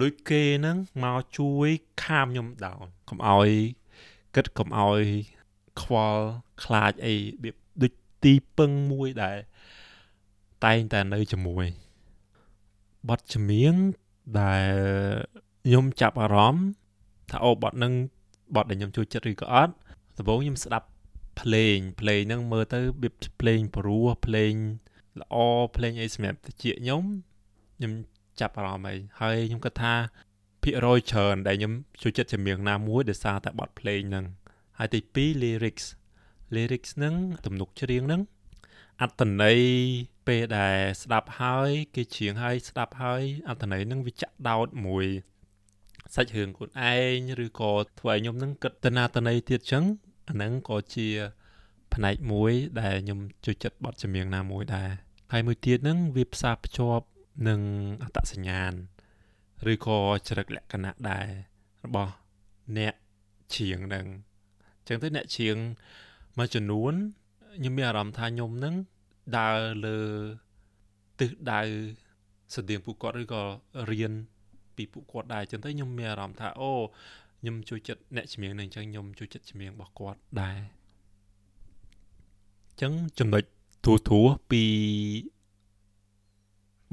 [0.02, 1.70] ដូចគេហ្នឹងមកជួយ
[2.04, 3.50] ខាមខ្ញុំដោនកុំឲ្យ
[4.36, 5.02] គិតកុំឲ្យ
[5.82, 6.24] ខ្វល់
[6.64, 7.16] ខ្លាចអី
[7.82, 9.38] ដូចទីពឹងមួយដែល
[10.66, 11.66] តែងតែនៅជាមួយ
[13.10, 13.76] បទចម្រៀង
[14.42, 14.74] ដែល
[15.66, 16.66] ខ្ញុំចាប់អារម្មណ៍
[17.32, 17.94] ថាអូបទនឹង
[18.56, 19.74] បទដែលខ្ញុំចូលចិត្តឬក៏អត់
[20.18, 20.88] ដំបូងខ្ញុំស្ដាប់
[21.42, 23.10] ភ្លេងភ្លេងហ្នឹងមើលទៅវា
[23.42, 24.54] ភ្លេងព្រោះភ្លេង
[25.20, 25.36] ល្អ
[25.76, 27.04] ភ្លេងអីសម្រាប់តិចខ្ញុំ
[27.78, 27.92] ខ្ញុំ
[28.42, 29.94] ចាប់អារម្មណ៍អីហើយខ្ញុំគិតថា
[30.64, 34.26] ភាគរយច្រើនដែលខ្ញុំចូលចិត្តចម្រៀងណាមួយដោយសារតែបទភ្លេងហ្នឹង
[34.78, 35.86] ហើយទី2 lyrics
[36.56, 38.22] lyrics ហ្នឹងទំនុកច្រៀងហ្នឹង
[39.02, 39.60] អត្តន័យ
[40.28, 45.06] ពេលដែលស្ដាប់ហើយគេច្រៀងហើយស្ដាប់ហើយអត្ថន័យនឹងវាចាក់ដោតមួយ
[46.16, 46.94] សាច់រឿងខ្លួនឯ
[47.28, 49.84] ងឬក៏ធ្វើឲ្យខ្ញុំនឹងគិតទៅណាទៅណីទៀតចឹង
[50.30, 51.08] អាហ្នឹងក៏ជា
[51.94, 54.90] ផ្នែកមួយដែលខ្ញុំចូលចិត្តបទចម្រៀងណាមួយដែរ
[55.32, 57.06] ហើយមួយទៀតហ្នឹងវាផ្សារភ្ជាប់
[57.48, 57.62] នឹង
[58.04, 58.74] អត្តសញ្ញាណ
[59.72, 61.28] ឬក៏ចរិតលក្ខណៈដែរ
[61.86, 62.14] របស់
[62.78, 62.94] អ្នក
[63.54, 64.06] ច្រៀងហ្នឹង
[64.78, 65.58] អញ្ចឹងទៅអ្នកច្រៀង
[66.38, 66.94] មួយចំនួន
[67.58, 68.76] ខ្ញុំមានអារម្មណ៍ថាខ្ញុំនឹង
[69.38, 70.00] ដើរលើ
[71.20, 71.62] ទិសដៅ
[72.56, 73.42] ស្តៀងពួកគាត់ឬក៏
[73.92, 74.14] រៀន
[74.76, 76.72] ពីពួកគាត់ដែរចឹងទៅខ្ញុំមានអារម្មណ៍ថាអូ
[77.40, 80.60] ខ្ញុំជួយចិត្តអ្នកជំនាញនឹងអញ្ចឹងខ្ញុំជួយចិត្តជំនាញរបស់គាត់ដែរ
[82.70, 83.44] អញ្ចឹងចំណុច
[83.86, 84.20] ទូទួ
[84.52, 84.64] ពី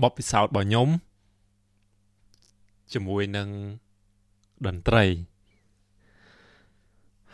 [0.00, 0.88] បបពិសោធន៍របស់ខ្ញុំ
[2.92, 3.48] ជាមួយនឹង
[4.66, 5.04] តន្ត្រី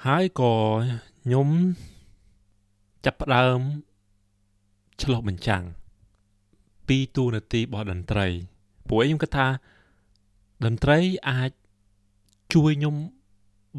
[0.05, 0.55] ហើយក៏
[1.23, 1.49] ខ្ញុំ
[3.05, 3.61] ចាប់ផ្ដើម
[5.03, 5.65] ឆ្លោះបញ្ចាំង
[6.89, 8.27] ពីទូនាទីរបស់តន្ត្រី
[8.89, 9.47] ព្រោះខ្ញុំគិតថា
[10.65, 10.99] តន្ត្រី
[11.31, 11.51] អាច
[12.55, 12.97] ជួយខ្ញុំ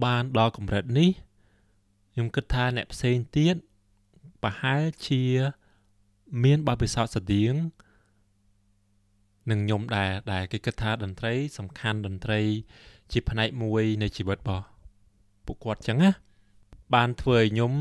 [0.04, 1.10] បានដល់កម្រិតនេះ
[2.14, 3.56] ខ្ញុំគិតថាអ្នកផ្សេងទៀត
[4.44, 5.24] ប្រហែលជា
[6.44, 7.54] មានបទពិសោធន៍ស្តៀង
[9.52, 12.42] នឹងខ្ញុំដែរដែលគេគិតថាតន្ត្រីសំខាន់តន្ត្រី
[13.12, 14.66] ជាផ្នែកមួយនៃជីវិតរបស់
[15.46, 16.12] ពួកគាត់ចឹងណា
[16.94, 17.74] បានធ្វើឲ្យខ្ញុំ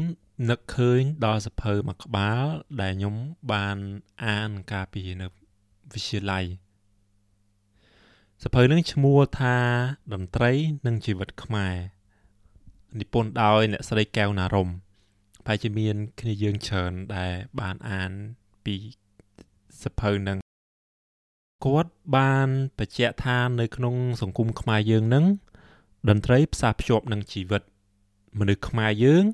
[0.51, 2.45] នឹកឃើញដល់សភៅមួយក្បាល
[2.83, 3.15] ដែលខ្ញុំ
[3.53, 3.77] បាន
[4.25, 5.27] អានកាលពីនៅ
[5.93, 6.45] វិទ្យាល័យ
[8.45, 9.57] សភៅនឹងឈ្មោះថា
[10.13, 10.53] តន្ត្រី
[10.87, 11.75] និងជីវិតខ្មែរ
[13.01, 14.69] និពន្ធដោយអ្នកស្រីកែវណារម
[15.47, 18.11] ប្រហែលជាមានគ្នាយើងច្រើនដែលបានអាន
[18.65, 18.77] ពី
[19.83, 20.39] សភៅនឹង
[21.65, 25.25] គាត់បានបញ្ជាក់ថានៅក្នុងសង្គមខ្មែរយើងនឹង
[26.09, 27.63] តន្ត្រីផ្សារភ្ជាប់នឹងជីវិត
[28.39, 29.25] មនុស្សខ្មែរយើង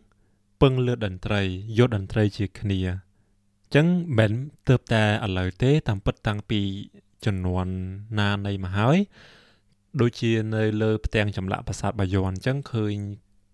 [0.63, 1.43] ពឹងលើតន្ត្រី
[1.79, 3.87] យកតន្ត្រីជាគ្នាអញ្ចឹង
[4.19, 4.33] មិន
[4.69, 6.61] ទៅតែឥឡូវទេ តាមពិតតាំងពី
[7.25, 7.67] ចំនួន
[8.21, 8.99] ណានៃមកហើយ
[10.01, 12.95] ដូចជានៅលើផ្ទាំងចម្លាក់ប្រាសាទបាយ័នអញ្ចឹងឃើញ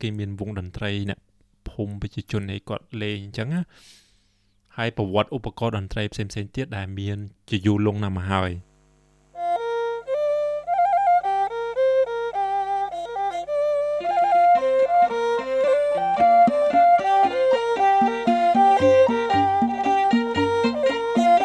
[0.01, 1.21] គេមានវងតន្ត្រីអ្នក
[1.69, 3.63] ភូមិប្រជាជនឯគាត់លេងអញ្ចឹងណា
[4.77, 8.51] ហើយប្រវត្តិឧបករណ៍តន្ត្រីផ្សេងៗទៀតដែលមានជាយូរលង់ណាស់មកហើយ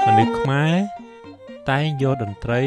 [0.06, 0.76] មនុស្សខ្មែរ
[1.70, 2.62] តែងយកតន្ត្រី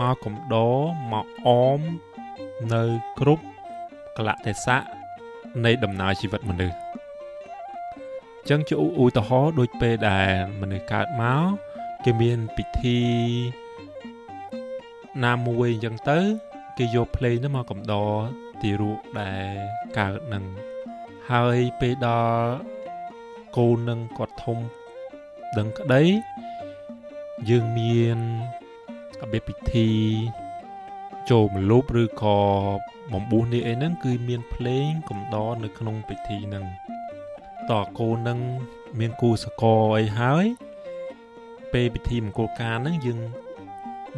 [0.00, 0.76] មកកំដរ
[1.12, 1.80] មកអម
[2.72, 2.82] នៅ
[3.18, 3.44] គ្រប់
[4.16, 4.84] កលៈទេសៈ
[5.64, 6.85] នៃដំណើរជីវិតមនុស្ស
[8.50, 11.46] ចឹងជាឧទាហរណ៍ដូចពេលដែលមនុស្សកើតមក
[12.04, 13.00] គេមានពិធី
[15.24, 16.18] ណាមួយអញ្ចឹងទៅ
[16.78, 18.14] គេយកភ្លេងនោះមកកំដរ
[18.62, 19.54] ទីរូបដែល
[19.98, 20.44] កើតនឹង
[21.30, 22.50] ហើយពេលដល់
[23.56, 24.58] កូននឹងគាត់ធំ
[25.58, 26.02] ដឹងក្តី
[27.50, 28.18] យើងមាន
[29.20, 29.88] របៀបពិធី
[31.30, 32.38] ចូលមលូបឬក៏
[33.12, 36.66] បំបួសនេះអីហ្នឹងគឺមានភ្លេងកំដរនៅក្នុងពិធីហ្នឹង
[37.70, 38.38] តើកូននឹង
[38.98, 40.44] មានគូសកលអីហើយ
[41.72, 43.20] ពេលពិធីមង្គលការហ្នឹងយើង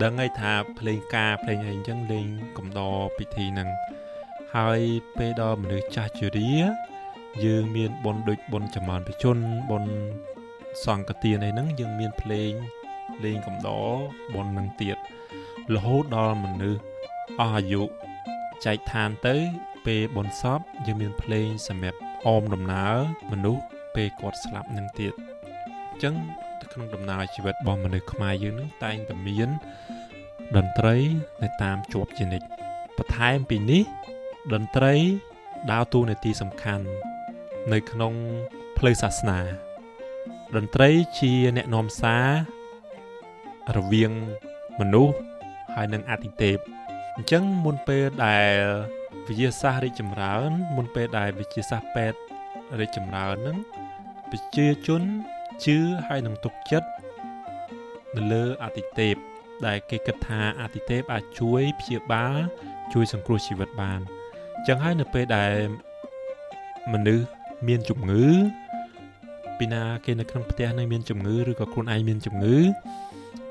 [0.02, 3.68] ដឹងហើយថាភ្លេងការភ្លេងអីអញ្ចឹងលេងកំដរពិធីហ្នឹង
[4.56, 4.80] ហើយ
[5.16, 6.52] ពេលដល់មនុស្សចាស់ជរា
[7.44, 9.38] យើងមានបុណ្យដូចបុណ្យចម្រើនបជន
[9.70, 9.92] បុណ្យ
[10.84, 12.52] សង្កទានអីហ្នឹងយើងមានភ្លេង
[13.24, 13.94] លេងកំដរ
[14.34, 14.96] បននឹងទៀត
[15.74, 16.82] រហូតដល់មនុស្ស
[17.40, 17.82] អស់អាយុ
[18.64, 19.36] ចែកឋានទៅ
[19.86, 22.94] ពេលបនសពយើងមានភ្លេងសម្រាប់ អមដំណើរ
[23.32, 23.62] មនុស្ស
[23.94, 25.14] ពេលគាត់ស្លាប់នឹងទៀត
[25.90, 26.14] អញ្ចឹង
[26.72, 29.48] ក្នុងដំណើរជីវិតរបស់មនុស្សខ្មែរយើងនឹងតែងតែមាន
[30.56, 30.96] តន្ត្រី
[31.42, 32.46] នៅតាមជាប់ជានិច្ច
[32.96, 33.82] បន្ថែមពីនេះ
[34.52, 34.94] តន្ត្រី
[35.72, 36.86] ដើរតួនាទីសំខាន់
[37.72, 38.12] នៅក្នុង
[38.78, 39.40] ផ្លូវសាសនា
[40.56, 42.28] តន្ត្រីជាអ្នកនាំសារ
[43.76, 44.12] រវាង
[44.80, 45.14] មនុស្ស
[45.74, 46.60] ហើយនិងអតិថិជន
[47.16, 48.97] អញ្ចឹងមុនពេលដែល
[49.28, 52.18] វិទ្យាសាស្ត្ររីកចម្រើន មុនពេលដែលវិទ្យាសាស្ត្រពេទ្យ
[52.80, 53.58] រីកចម្រើនហ្នឹង
[54.30, 55.02] ប្រជាជន
[55.64, 56.88] ជឿហើយនឹងទុកចិត្ត
[58.16, 59.16] នៅលើអតិថិជន
[59.66, 62.38] ដែលគេគិតថាអតិថិជនអាចជួយព្យាបាល
[62.92, 64.00] ជួយសង្គ្រោះជីវិតបាន
[64.56, 65.54] អញ្ចឹងហើយនៅពេលដែល
[66.92, 67.26] មនុស្ស
[67.68, 68.26] មានជំងឺ
[69.58, 72.58] ពីណាគេនៅក្នុងផ្ទះនឹងមានជំងឺឬក៏ខ្លួនឯងមានជំងឺ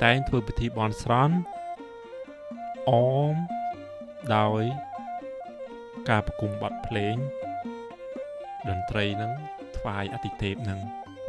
[0.03, 1.35] តែងធ្វើពិធីបន់ស្រន់
[2.89, 2.91] អ
[3.33, 3.35] ម
[4.35, 4.63] ដោយ
[6.09, 7.15] ការប្រគំបទភ្លេង
[8.69, 9.31] តន្ត្រីនឹង
[9.77, 10.79] ថ្វាយអតិថេពនឹង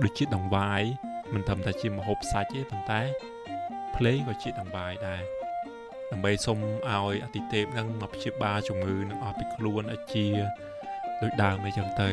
[0.02, 0.82] ដូចជាដង្វាយ
[1.34, 3.00] មិនត្រឹមតែជាមហូបសាច់ទេប៉ុន្តែ
[3.96, 5.22] ភ្លេងក៏ជាដង្វាយដែរ
[6.10, 10.26] ដើម្បីសុំឲ្យអតិថេពនឹងមកព្យាបាលជំងឺនឹងអស់ពីខ្លួនឲ្យជា
[11.22, 12.10] ដូចដើមអីចឹងទៅ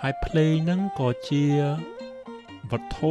[0.00, 1.44] ហើយភ្លេងនឹងក៏ជា
[2.72, 3.10] វត្ថុ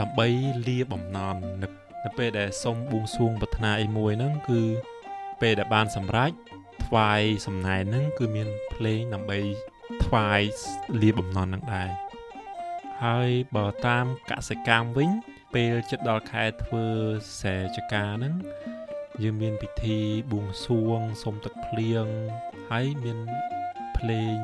[0.00, 0.28] ដើម្បី
[0.68, 1.72] លាបំណន់នឹក
[2.04, 4.60] នៅពេលដែលសុំបួងសួងប្រាថ្នាអីមួយហ្នឹងគឺ
[5.40, 6.30] ពេលដែលបានសម្រេច
[6.82, 9.38] ថ្វាយសំណែនហ្នឹងគឺមានភ្លេងដើម្បី
[10.04, 10.40] ថ្វាយ
[11.02, 11.90] លាបំណន់ហ្នឹងដែរ
[13.04, 15.10] ហើយបើតាមកសិកម្មវិញ
[15.54, 16.86] ពេលចិត្តដល់ខែធ្វើ
[17.42, 18.34] សេចកាហ្នឹង
[19.22, 19.98] យើងមានពិធី
[20.32, 22.06] បួងសួងសុំទឹកភ្លៀង
[22.70, 23.18] ហើយមាន
[23.96, 24.36] ភ្លេង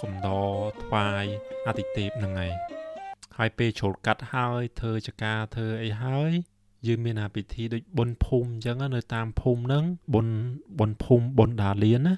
[0.00, 1.24] កំដរថ្វាយ
[1.66, 2.52] អតិទេពហ្នឹងហើយ
[3.38, 6.32] ហើយពេលជ្រុលកាត់ហើយធ្វើចកាធ្វើអីហើយ
[6.86, 10.36] យើងមានអាពិធីដូចបុណ្យភូមិអញ្ចឹងនៅតាមភូមិហ្នឹងបុណ្យ
[10.78, 12.14] បុណ្យភូមិបុណ្យដាលៀនណា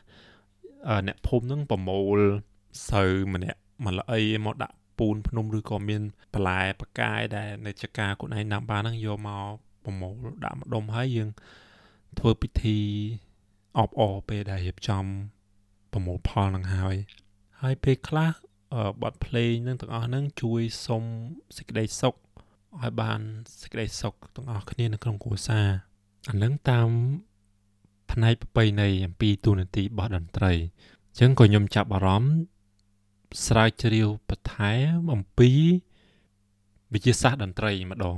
[1.07, 2.19] អ្នកភូមិហ្នឹងប្រមូល
[2.89, 9.53] ស្រូវម្នាក់មកល្អីមកដាក់ពូនភ្នំឬក៏មានបន្លែបកាយដែលនៅចកាខ្លួនឯងណាំបានហ្នឹងយកមក
[9.85, 11.29] ប្រមូលដាក់ម្ដុំហើយយើង
[12.19, 12.79] ធ្វើពិធី
[13.79, 15.05] អបអរពេលដែលរៀបចំ
[15.93, 16.97] ប្រមូលផលនឹងហើយ
[17.61, 18.33] ហើយពេលខ្លះ
[19.03, 21.03] បទភ្លេងនឹងទាំងអស់ហ្នឹងជួយសុំ
[21.57, 22.15] សេចក្តីសុខ
[22.83, 23.21] ឲ្យបាន
[23.61, 25.67] សេចក្តីសុខទាំងអស់គ្នានៅក្នុងគ្រួសារ
[26.31, 26.89] អានឹងតាម
[28.13, 30.53] ផ្នែកប្រពៃណីអំពីទូនាទីរបស់តន្ត្រី
[31.11, 32.35] អញ្ចឹងក៏ខ្ញុំចាប់អារម្មណ៍
[33.47, 35.51] ស្រាវជ្រាវបន្ថែមអំពី
[36.93, 38.17] វិទ្យាសាស្ត្រតន្ត្រីម្ដង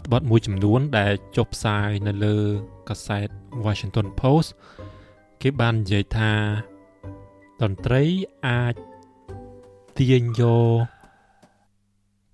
[0.00, 2.36] ត្ថបទមួយចំនួន ដែលចុះផ្សាយនៅលើ
[2.88, 3.28] កាសែត
[3.64, 4.48] Washington Post
[5.42, 6.32] គេបាននិយាយថា
[7.62, 8.02] តន្ត្រី
[8.46, 8.74] អាច
[9.98, 10.84] ទាញយក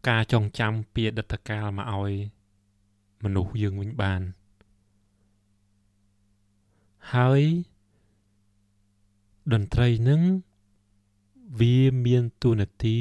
[0.08, 2.12] ការចងចាំពីអតីតកាលមកឲ្យ
[3.24, 4.22] មនុស្សយើងវិញបាន
[7.14, 7.42] ហើយ
[9.52, 10.20] តន្ត្រីនឹង
[11.60, 12.98] វាមានទូនាទី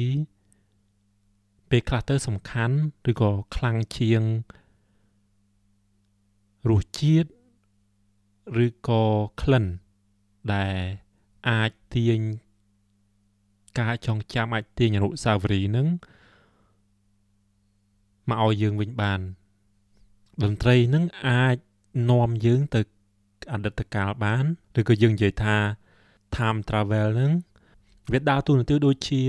[1.70, 2.76] ពេលខ្លះទៅសំខាន់
[3.10, 4.22] ឬក៏ខ្លាំងជាង
[6.70, 7.28] រសជាតិ
[8.64, 9.04] ឬក៏
[9.40, 9.64] ក្លិន
[10.54, 10.76] ដែល
[11.48, 12.20] អាចទាញ
[13.78, 15.86] ការចងចាំអាចទាញអនុស្សាវរីយ៍នឹង
[18.28, 19.20] មកឲ្យយើងវិញបាន
[20.42, 21.56] តន្ត្រីនឹងអាច
[22.10, 22.80] នាំយើងទៅ
[23.52, 24.44] អតីតកាលបាន
[24.78, 25.56] ឬក៏យើងនិយាយថា
[26.36, 27.32] time travel នឹង
[28.12, 29.22] វាដើរតួនាទីដូចជា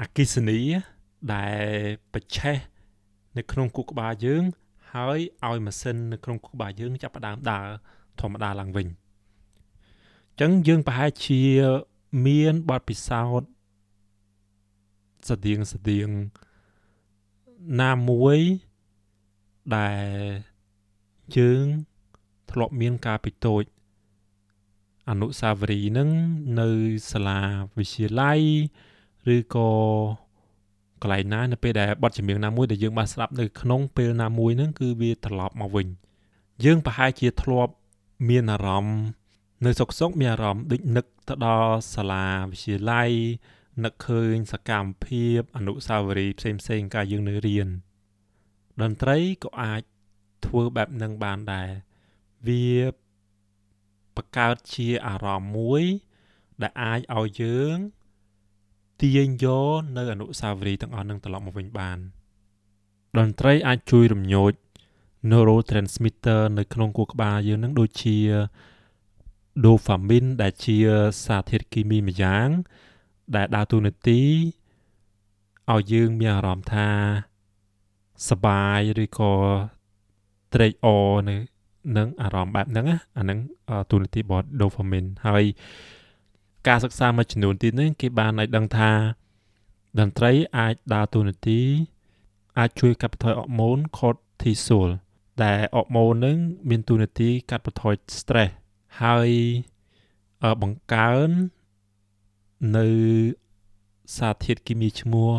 [0.00, 0.60] អគិសនី
[1.32, 1.64] ដែល
[2.14, 2.56] បច្ឆេះ
[3.36, 4.42] នៅក្នុងគូក្បាលយើង
[4.92, 7.66] ហើយឲ្យម៉ាស៊ីននៅក្នុងគូក្បាលយើងចាប់ផ្ដើមដើរ
[8.20, 11.42] ធម្មតាឡើងវិញអញ្ចឹងយើងប្រហែលជា
[12.26, 13.48] មានបទពិសោធន៍
[15.28, 16.08] ស្តៀងស្តៀង
[17.80, 18.38] ណាមួយ
[19.76, 20.06] ដែល
[21.36, 21.64] យើង
[22.50, 23.64] ធ្លាប់មានការពីតូច
[25.10, 26.08] អនុសាវរីយ៍នឹង
[26.60, 26.70] នៅ
[27.10, 27.40] សាលា
[27.76, 28.40] វិទ្យាល័យ
[29.34, 29.70] ឬក៏
[31.04, 35.86] កន្លែងណានៅពេលដែលបទចម្រៀងណាមួយដែលយើងបានស្ដាប់នៅក្នុងពេលណាមួយហ្នឹងគឺវាត្រឡប់មកវិញ
[36.64, 37.72] យើងប្រហែលជាធ្លាប់
[38.28, 38.98] មានអារម្មណ៍
[39.64, 43.10] នៅសុកសុកមានអារម្មណ៍ដូចនឹកទៅដល់សាលាវិទ្យាល័យ
[43.84, 47.68] នឹកឃើញសកម្មភាពអនុស្សាវរីយ៍ផ្សេងផ្សេងកាលយើងនៅរៀន
[48.80, 49.82] តន្ត្រីក៏អាច
[50.46, 51.70] ធ្វើបែបនឹងបានដែរ
[52.46, 52.68] វា
[54.16, 55.84] បង្កើតជាអារម្មណ៍មួយ
[56.62, 57.76] ដែលអាចឲ្យយើង
[59.04, 59.46] ទាញយ
[59.78, 61.98] កនៅអនុស្សាវរីយ៍ទាំងអស់នឹងត្រឡប់មកវិញបាន
[63.18, 64.52] តន្ត្រីអាចជួយរំញោច
[65.30, 68.16] neurotransmitter នៅក្នុងខួរក្បាលយើងនឹងដូចជា
[69.64, 70.76] dopamine ដែលជា
[71.24, 72.48] សារធាតុគីមីម្យ៉ាង
[73.36, 74.22] ដែលដើរតួនាទី
[75.72, 76.88] ឲ្យយើងមានអារម្មណ៍ថា
[78.28, 79.34] សបាយឬក៏
[80.54, 81.36] ត្រេកអរនៅ
[81.96, 82.86] នឹងអារម្មណ៍បែបហ្នឹង
[83.18, 83.38] អាហ្នឹង
[83.90, 85.44] ទូនាទីរបស់ dopamine ហើយ
[86.66, 88.92] ការសិក្សាមួយចំនួនទៀតនេះគេបានឲ្យដឹងថា
[89.98, 91.60] តន្ត្រីអាចដើរតួនាទី
[92.58, 94.90] អាចជួយកាត់បន្ថយអរម៉ូន cortisol
[95.44, 96.36] ដែលអរម៉ូននឹង
[96.68, 98.52] មានតួនាទីកាត់បន្ថយ stress
[99.02, 99.28] ហើយ
[100.62, 101.30] បង្កើន
[102.76, 102.86] នៅ
[104.16, 105.30] សារធាតុគីមីឈ្មោះ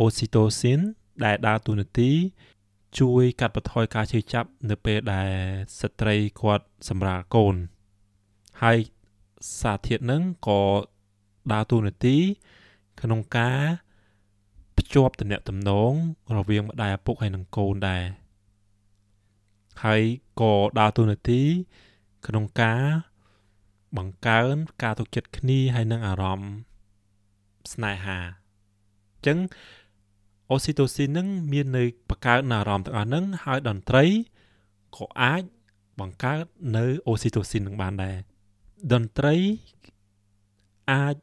[0.00, 0.80] oxytocin
[1.24, 2.10] ដែលដើរតួនាទី
[2.98, 5.30] ជួយកាត់បន្ថយការឈឺចាប់ នៅពេលដែល
[5.80, 7.54] ស្ត្រីគាត់សម្រាលកូន
[8.62, 8.78] ហើយ
[9.60, 10.62] សារធាតុហ្នឹងក៏
[11.52, 12.16] ដើរតួនាទី
[13.00, 13.62] ក្នុងការ
[14.78, 15.92] ភ្ជាប់តំណែងតំណង
[16.36, 18.04] រវាងម្ដាយឪពុកហើយនិងកូនដែរ
[19.84, 20.02] ហើយ
[20.40, 21.42] ក៏ដើរតួនាទី
[22.26, 22.82] ក្នុងការ
[23.96, 26.52] បង្កើនការទុកចិត្តគ្នាហើយនិងអារម្មណ៍
[27.72, 29.38] ស្នេហាអញ្ចឹង
[30.50, 34.04] អូស៊ីតូស៊ីននឹងមាននៅបង្កើតអារម្មណ៍ទាំងអស់ហ្នឹងហើយតន្ត្រី
[34.96, 35.42] ក៏អាច
[36.00, 36.44] បង្កើត
[36.76, 38.16] នៅអូស៊ីតូស៊ីននឹងបានដែរ
[38.93, 39.35] តន្ត្រី
[40.91, 41.15] អាច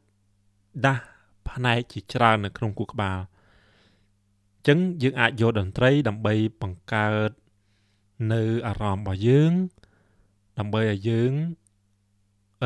[0.85, 1.03] ដាស់
[1.49, 3.19] ផ្នែកជាច្រើននៅក្នុងគូក្បាល
[4.55, 7.31] អញ្ចឹងយើងអាចយកតន្ត្រីដើម្បីបង្កើត
[8.33, 9.51] នៅអារម្មណ៍របស់យើង
[10.59, 11.33] ដើម្បីឲ្យយើង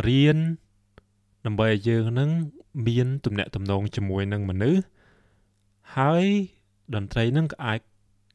[0.07, 0.37] រៀន
[1.45, 2.29] ដើម្បីឲ្យយើងនឹង
[2.87, 4.83] មានទំនាក់ទំនងជាមួយនឹងមនុស្ស
[5.97, 6.25] ហើយ
[6.95, 7.79] តន្ត្រីនឹងក៏អាច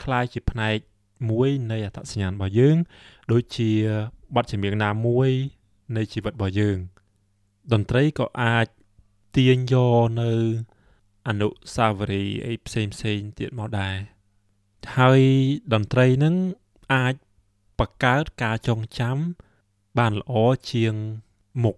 [0.02, 0.76] คล้ายជាផ្នែក
[1.30, 2.76] មួយនៃអត្តសញ្ញាណរបស់យើង
[3.32, 3.70] ដូចជា
[4.34, 5.30] បទចម្រៀងណាមួយ
[5.95, 6.77] នៃជីវិតរបស់យើង
[7.73, 8.67] តន្ត្រីក៏អាច
[9.35, 10.31] ទាញយកនៅ
[11.27, 13.95] អនុស្សាវរីយ៍អីផ្សេងផ្សេងទៀតមកដែរ
[14.97, 15.21] ហើយ
[15.73, 16.35] តន្ត្រីនឹង
[16.93, 17.15] អាច
[17.79, 19.17] បង្កើតការចងចាំ
[19.97, 20.33] បានល្អ
[20.71, 20.95] ជាង
[21.63, 21.77] មុខ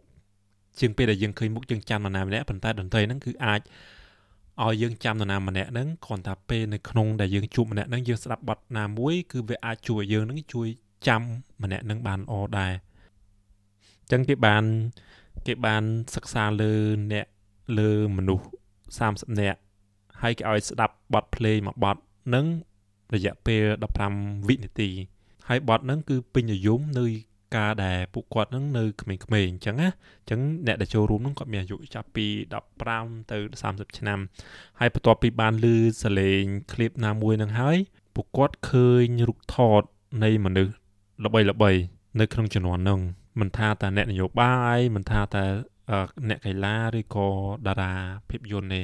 [0.80, 3.62] ជាងពេលដែលយើងឃើញមុខយើងចាំនរណាម្នាក់ប៉ុន្តែតន្ត្រីហ្នឹងគឺអាច
[4.64, 10.68] ឲ្យយើងចាំនរណាម្នាក់ហ្នឹងគ្រាន់តែពេលនៅក្នុងដែលយើងជួបម្នាក់ហ្នឹងយើងស្ដាប់បទណាមួយគឺវាអាចជួយយើងហ្នឹងជួយ
[11.08, 11.22] ចាំ
[11.64, 14.64] ម្នាក់ហ្នឹងបានល្អដែរអញ្ចឹងគេបាន
[15.48, 15.84] គេបាន
[16.16, 16.74] សិក្សាលើ
[17.12, 17.26] អ្នក
[17.80, 18.46] លើមនុស្ស
[18.92, 19.60] 30នាក់
[20.22, 21.98] ហើយគេឲ្យស្ដាប់បទភ្លេងមួយបទ
[22.36, 22.46] នឹង
[23.14, 23.64] រយៈពេល
[24.06, 24.90] 15វិនាទី
[25.48, 27.06] ហើយបទហ្នឹងគឺពេញនិយមនៅ
[27.58, 32.26] ការដែលពួកគាត់ហ្នឹងនៅក្មេងៗអញ្ចឹងណាអញ្ចឹងអ្នកដែលចូលរួមហ្នឹងគាត់មានអាយុចាប់ពី
[32.78, 34.20] 15ទៅ30ឆ្នាំ
[34.80, 35.66] ហើយបន្ទាប់ពីបានឮ
[36.04, 36.44] សលេង
[36.74, 37.78] ឃ្លីបណាមួយហ្នឹងហើយ
[38.16, 39.82] ពួកគាត់ឃើញរូបថត
[40.24, 40.74] នៃមនុស្ស
[41.26, 41.72] ល្បីល្បី
[42.20, 43.00] នៅក្នុងជំនាន់ហ្នឹង
[43.42, 45.44] មិនថាតែអ្នកនយោបាយមិនថាតែ
[46.30, 47.30] អ្នកកីឡាឬក៏
[47.68, 47.94] តារា
[48.30, 48.82] ភាពយន្តទេ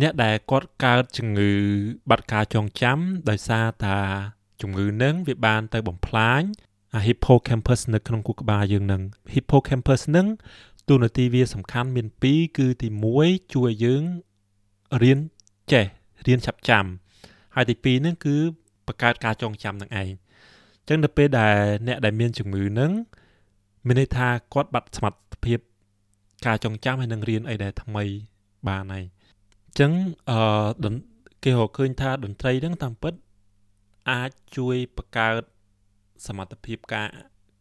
[0.00, 1.52] អ្នកដែលគាត់កើតជំងឺ
[2.10, 2.98] បាត់ការចងចាំ
[3.30, 3.98] ដោយសារតា
[4.62, 6.42] ជំងឺនឹងវាបានទៅបំផ្លាញ
[7.06, 9.02] hippocampus នៅក្នុងខួរក្បាលយើងនឹង
[9.34, 10.26] hippocampus នឹង
[10.88, 12.88] ទូនាទីវាសំខាន់មាន2គឺទី
[13.20, 14.02] 1ជួយយើង
[15.02, 15.18] រៀន
[15.72, 15.86] ចេះ
[16.26, 16.84] រៀនឆាប់ចាំ
[17.54, 18.36] ហើយទី2ហ្នឹងគឺ
[18.86, 22.92] បង្កើតការចងចាំនឹងឯងអញ្ចឹងនៅពេលដែលអ្នកដែលមានជំងឺហ្នឹង
[23.86, 25.58] មានន័យថាគាត់បាត់សមត្ថភាព
[26.46, 28.04] ការចងចាំហើយនឹងរៀនអីដែលថ្មី
[28.68, 29.92] បានហើយអញ្ចឹង
[30.30, 30.94] អឺ
[31.44, 33.14] គេរកឃើញថាតន្ត្រីហ្នឹងតាមពិត
[34.10, 35.42] អាចជួយបង្កើត
[36.26, 37.08] សមត្ថភាពការ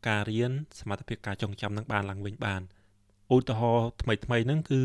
[0.07, 2.61] ការរៀនសមត្ថភាពការចងចាំនឹងបានឡើងវិញបាន
[3.35, 4.81] ឧទាហរណ៍ថ្មីថ្មីហ្នឹងគឺ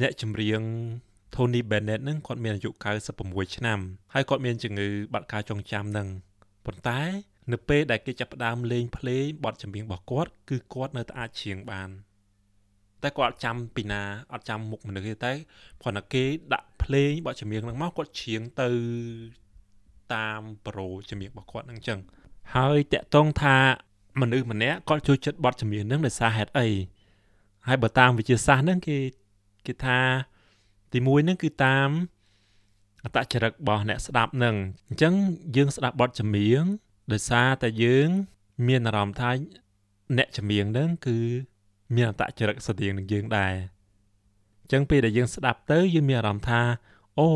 [0.00, 0.62] អ្នកចម្រៀង
[1.34, 2.70] Tony Bennett ហ្នឹងគាត់មានអាយុ
[3.12, 3.78] 96ឆ្នាំ
[4.14, 6.08] ហើយគាត់មានជំងឺបាត់ការចងចាំហ្នឹង
[6.66, 7.00] ប៉ុន្តែ
[7.50, 11.90] នៅពេលដែលគេចាប់ផ្ដើមលេងភ្លេងបទចម្រៀងរបស់គាត់គឺគាត់នៅតែអាចច្រៀងបាន
[13.02, 14.02] តែគាត់អត់ចាំពីណា
[14.32, 15.32] អត់ចាំមុខមនុស្សទេតែ
[15.80, 18.70] ព្រោះតែគេដាក់ភ្លេងបទចម្រៀងហ្នឹងមកគាត់ច្រៀងទៅ
[20.14, 21.98] តាមប្រូចម្រៀងរបស់គាត់ហ្នឹងអញ្ចឹង
[22.54, 23.56] ហើយតកតងថា
[24.20, 26.68] មនុស្សម្នាក់គាត់ចូលចិត្តបទចម្រៀងហ្នឹងដោយសារហេតុអី
[27.66, 28.98] ហើយបើតាមវិទ្យាសាស្ត្រហ្នឹងគេ
[29.66, 29.98] គេថា
[30.92, 31.88] ទី1ហ្នឹងគឺតាម
[33.04, 34.56] អតចរិតរបស់អ្នកស្ដាប់ហ្នឹង
[34.88, 35.12] អញ្ចឹង
[35.56, 36.64] យើងស្ដាប់បទចម្រៀង
[37.12, 38.08] ដោយសារតែយើង
[38.66, 39.30] មានអារម្មណ៍ថា
[40.16, 41.18] អ្នកចម្រៀងហ្នឹងគឺ
[41.94, 43.54] មានអតចរិតស្តៀងនឹងយើងដែរ
[44.62, 46.60] អញ្ចឹងពេលដែលយើងស្ដាប់ទៅយើងមានអារម្មណ៍ថា
[47.18, 47.28] អូ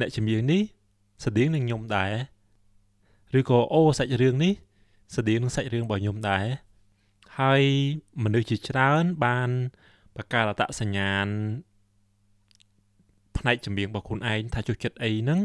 [0.00, 0.62] អ្នកចម្រៀងនេះ
[1.24, 2.12] ស្តៀងនឹងខ្ញុំដែរ
[3.38, 4.52] ឬក៏អូសាច់រឿងនេះ
[5.16, 6.46] ស្តៀងនឹងសាច់រឿងរបស់ខ្ញុំដែរ
[7.38, 7.62] ហើយ
[8.24, 9.50] មនុស្សជាច្រើនបាន
[10.16, 11.26] បកកើតអត្តសញ្ញាណ
[13.36, 15.40] ផ្នែកចម្រៀងរបស់ខ្លួនឯងថាចូលចិត្តអីហ្នឹង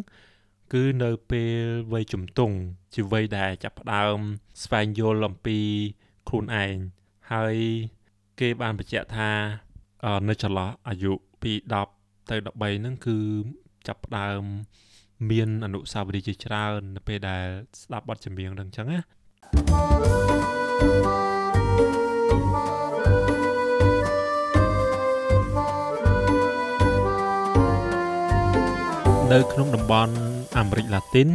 [0.72, 2.56] គឺនៅពេលវ័យជំទង់
[2.94, 4.18] ជាវ័យដែលចាប់ផ្ដើម
[4.64, 5.60] ស្វែងយល់អំពី
[6.28, 6.76] ខ្លួនឯង
[7.32, 7.56] ហើយ
[8.40, 9.32] គេបានបញ្ជាក់ថា
[10.30, 11.52] នៅចន្លោះអាយុពី
[11.92, 13.18] 10ទៅ13ហ្នឹងគឺ
[13.88, 14.44] ចាប់ផ្ដើម
[15.30, 17.46] មានអនុស្សាវរីយ៍ជាច្រើននៅពេលដែល
[17.82, 19.02] ស្ដាប់បទចម្រៀងហ្នឹងអញ្ចឹងណា
[29.32, 30.31] នៅក្នុងតំបន់
[30.62, 31.30] អាមេរិកឡាទីន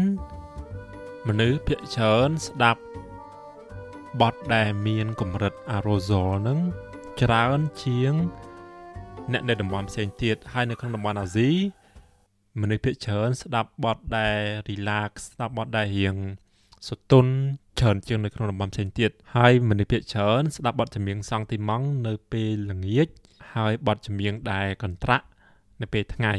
[1.29, 2.83] មនុស្សភាគច្រើនស្ដាប់
[4.21, 6.59] បទដែលមានកម្រិតអារ៉ូហ្សលហ្នឹង
[7.23, 8.13] ច្រើនជាង
[9.33, 11.51] អ្នកនៅតំបន់ផ្សេងទៀតហើយនៅក្នុងតំបន់អាស៊ី
[12.61, 16.17] មនុស្សភាគច្រើនស្ដាប់បទដែល relax ស្ដាប់បទដែលរៀង
[16.89, 17.33] សទន់
[17.81, 23.09] ច្រើនជាងនៅក្នុងតំបន់ផ្សេងទៀតហើយមនុស្សភាគច្រើនស្ដាប់បទចម្រៀងសង់ទីម៉ង់នៅពេលល្ងាច
[23.55, 25.27] ហើយបទចម្រៀងដែលកន្ត្រាក់
[25.81, 26.35] នៅពេលថ្ងៃ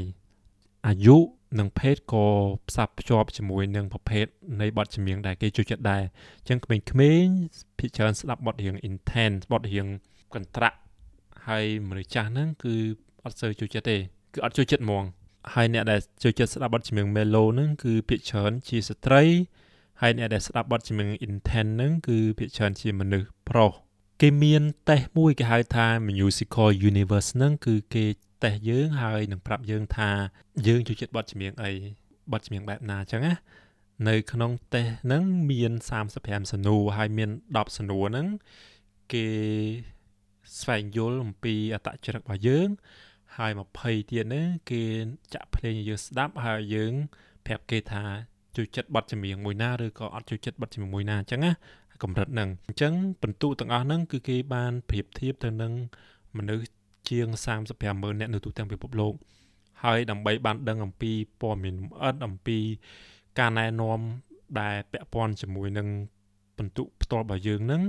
[0.87, 1.17] អាយុ
[1.59, 2.25] និងភេទក៏
[2.67, 4.25] ផ្សារភ្ជាប់ជាមួយនឹងប្រភេទ
[4.61, 6.03] នៃបទចម្រៀងដែលគេចូលចិត្តដែរ
[6.39, 7.35] អញ្ចឹងក្មេងៗ
[7.79, 9.87] ភាគច្រើនស្ដាប់បទរៀង intense បទរៀង
[10.35, 10.77] កន្ត្រាក់
[11.47, 12.75] ហើយមនុស្សចាស់ហ្នឹងគឺ
[13.23, 13.97] អត់សូវចូលចិត្តទេ
[14.33, 15.03] គឺអត់ចូលចិត្តហ្មង
[15.53, 19.23] ហើយអ្នកដែលចូលចិត្តស្ដាប់បទចម្រៀង mellow ហ្នឹងគឺភាគច្រើនជាស្ត្រី
[20.01, 23.71] ហើយអ្នកដែលស្ដាប់បទចម្រៀង intense ហ្នឹងគឺភាគច្រើនជាមនុស្សប្រុស
[24.21, 28.05] គេមានតេស្តមួយគេហៅថា musical universe ហ្នឹងគឺគេ
[28.43, 30.09] តេស្តយើងហើយនឹងប្រាប់យើងថា
[30.67, 31.71] យើងចូលចិត្តបទចម្រៀងអី
[32.31, 33.33] បទចម្រៀងបែបណាអញ្ចឹងណា
[34.07, 35.73] នៅក្នុងតេស្តហ្នឹងមាន
[36.11, 38.27] 35សំណួរហើយមាន10សំណួរហ្នឹង
[39.13, 39.25] គេ
[40.59, 42.67] ស្វែងយល់អំពីអត្តចរិតរបស់យើង
[43.37, 44.81] ហើយ20ទៀតហ្នឹងគេ
[45.33, 46.93] ចាក់ភ្លេងឲ្យយើងស្ដាប់ហើយយើង
[47.45, 48.03] ប្រាប់គេថា
[48.55, 51.51] ជួយចិត្តបတ်ចម្រៀងមួយណាឬក៏អត់ជួយចិត្តបတ်ចម្រៀងមួយណាអញ្ចឹងណា
[52.03, 52.93] កម្រិតហ្នឹងអញ្ចឹង
[53.23, 55.73] បន្ទុទាំងអស់ហ្នឹងគឺគេបានប្រៀបធៀបទៅនឹង
[56.37, 56.67] មនុស្ស
[57.09, 57.27] ជាង
[57.65, 59.13] 35ម៉ឺនអ្នកនៅទូទាំងពិភពលោក
[59.83, 62.57] ហើយដើម្បីបានដឹងអំពីព័ត៌មានលម្អិតអំពី
[63.39, 63.99] ការណែនាំ
[64.59, 65.87] ដែលពាក់ព័ន្ធជាមួយនឹង
[66.57, 67.83] បន្ទុកផ្ទាល់របស់យើងហ្នឹង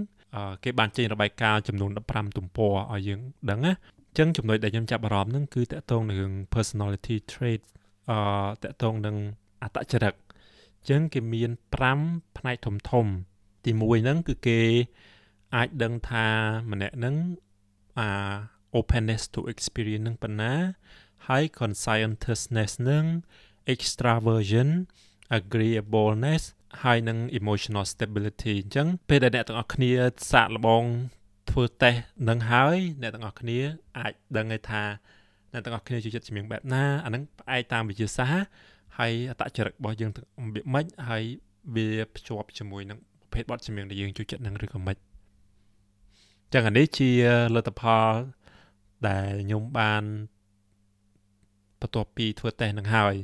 [0.64, 3.72] គេបានចេញរបាយការណ៍ចំនួន15ទំព័រឲ្យយើងដឹងណា
[4.18, 7.60] ចឹងចំណុចដែលខ្ញុំចាប់អារម្មណ៍ហ្នឹងគឺតកតងនឹង personality trait
[8.10, 8.18] អឺ
[8.62, 9.16] តកតងនឹង
[9.62, 10.14] អត្តចរិត
[10.88, 11.50] ចឹងគេមាន
[11.94, 13.06] 5ផ្នែកធំធំ
[13.64, 14.60] ទី1ហ្នឹងគឺគេ
[15.56, 16.26] អាចដឹងថា
[16.70, 17.14] ម្នាក់ហ្នឹង
[17.98, 18.08] អា
[18.78, 20.54] openness to experience នឹងប៉ុណ្ណា
[21.28, 23.04] ហើយ conscientiousness នឹង
[23.72, 24.68] extraversion
[25.38, 26.42] agreeableness
[26.82, 29.90] ហើយនឹង emotional stability អញ្ចឹងពេលដែលអ្នកទាំងអស់គ្នា
[30.32, 30.84] សាកល្បង
[31.50, 33.58] ធ្វើតេស្តនឹងហើយអ្នកទាំងអស់គ្នា
[33.98, 34.82] អាចដឹងឯថា
[35.52, 38.42] អ្នកទាំងអស់គ្នាចូលចិត្តចម្រៀងបែបណាអាហ្នឹងផ្អែកតាមវិទ្យាសាស្ត្រ
[38.98, 40.18] ហើយអត្តចរិតរបស់យើងរ
[40.54, 41.22] បៀបម៉េចហើយ
[41.74, 44.96] វាភ្ជាប់ជាមួយនឹងប្រភេទបទចម្រៀងដែលយើងចូលចិត្តនឹងឬក៏ម៉េច
[46.52, 47.10] ចឹងអានេះជា
[47.54, 48.08] លទ្ធផល
[49.08, 50.04] ដែលខ្ញុំបាន
[51.80, 53.14] បន្ទាប់ពីធ្វើតេស្តនឹងហើយ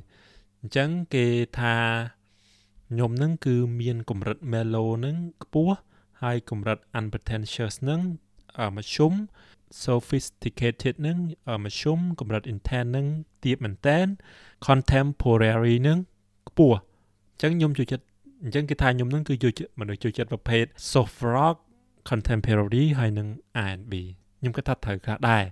[0.60, 1.26] អញ្ចឹងគេ
[1.58, 1.76] ថា
[2.90, 5.76] ខ្ញុំនឹងគឺមានកម្រិត mellow នឹងខ្ពស់
[6.22, 8.00] ហើយកម្រិត unpretentious នឹង
[8.76, 9.12] មធ្យម
[9.84, 11.18] sophisticated នឹង
[11.64, 13.06] មធ្យមកម្រិត intense នឹង
[13.44, 14.06] ទាបមែនតែន
[14.66, 15.98] contemporary នឹង
[16.48, 18.04] ខ្ពស់អញ្ចឹងខ្ញុំចូលចិត្ត
[18.42, 21.56] អញ្ចឹងគេថាខ្ញុំនឹងគឺចូលចិត្តមនុស្សចូលចិត្តប្រភេទ soft rock
[22.10, 23.28] contemporary ហើយនឹង
[23.68, 23.94] R&B
[24.38, 25.44] ខ្ញុំគិតថាត្រូវខ្លះដែរ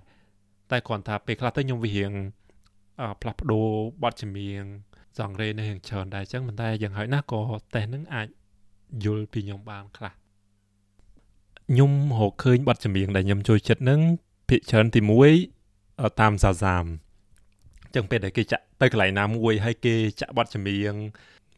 [0.71, 2.11] តែគ្រាន់តែពេលខ្លះទៅខ្ញុំវារៀង
[3.21, 3.67] ផ្លាស់ប្ដូរ
[4.03, 4.63] បទចម្រៀង
[5.19, 7.41] សង្រេនៅរៀងច្រើនដែរអញ្ចឹងប៉ុន្តែយ៉ាងហើយណាស់ក៏
[7.75, 8.27] តេស្តនឹងអាច
[9.03, 14.01] យល់ពីខ្ញុំបានខ្លះខ្ញុំរកឃើញបទចម្រៀងដែលខ្ញុំចូលចិត្តនឹង
[14.49, 15.01] ភាគច្រើនទី
[15.59, 16.85] 1តាមសាសាម
[17.95, 20.95] ចឹងពេលដែលគេចាក់ទៅកន្លែងណាមួយហើយគេចាក់បទចម្រៀង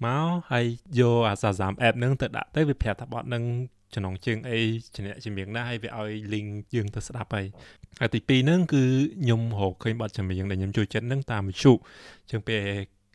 [0.05, 0.65] មកហើយ
[0.99, 3.43] យកអាសាសាម app ហ្នឹងទៅដាក់ទៅវាប្រាប់ថាបទហ្នឹង
[3.93, 4.59] ចំណងជើងអី
[4.95, 7.45] ជំនះចម្រៀងណាហើយវាឲ្យ link យើងទៅស្ដាប់ហើយ
[8.01, 8.83] ហើយទី2ហ្នឹងគឺ
[9.21, 11.71] ខ្ញុំរកឃើញបទចម្រៀងដែលខ្ញុំចូលចិត្តហ្នឹងតាមវិទ្យុ
[12.31, 12.61] ចឹងពេល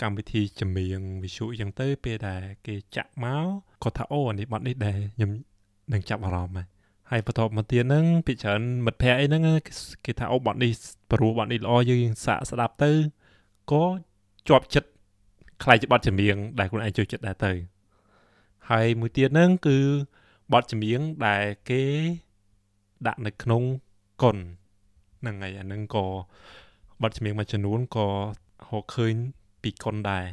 [0.03, 3.47] កម្មវិធីចម្រៀងវិទ្យុអញ្ចឹងទៅ ពេលដែលគេចាក់មក
[3.83, 5.31] គាត់ថាអូនេះបទនេះដែលខ្ញុំ
[5.93, 6.66] នឹងចាប់អារម្មណ៍ហើយ
[7.11, 9.43] ហើយបន្ទាប់មកទៀតហ្នឹងពីច្រើនមិត្តភ័ក្តិអីហ្នឹង
[10.05, 10.72] គេថាអូបទនេះ
[11.11, 12.91] ព្រោះបទនេះល្អយើងសាកស្ដាប់ទៅ
[13.70, 13.85] ក៏
[14.49, 14.89] ជាប់ចិត្ត
[15.62, 17.53] ខ្លាយជាបទចម្រៀងដែលខ្លួនឯងចូលចិត្តដែរទៅ
[18.70, 19.78] ហើយមួយទៀតហ្នឹងគឺ
[20.53, 21.83] បទចម្រៀងដែលគេ
[23.07, 23.62] ដាក់នៅក្នុង
[24.22, 26.07] កុនហ្នឹងហើយអាហ្នឹងក៏
[27.03, 29.14] បទចម្រៀងមួយចំនួនក៏រកឃើញ
[29.62, 30.25] ពីកុនដែរ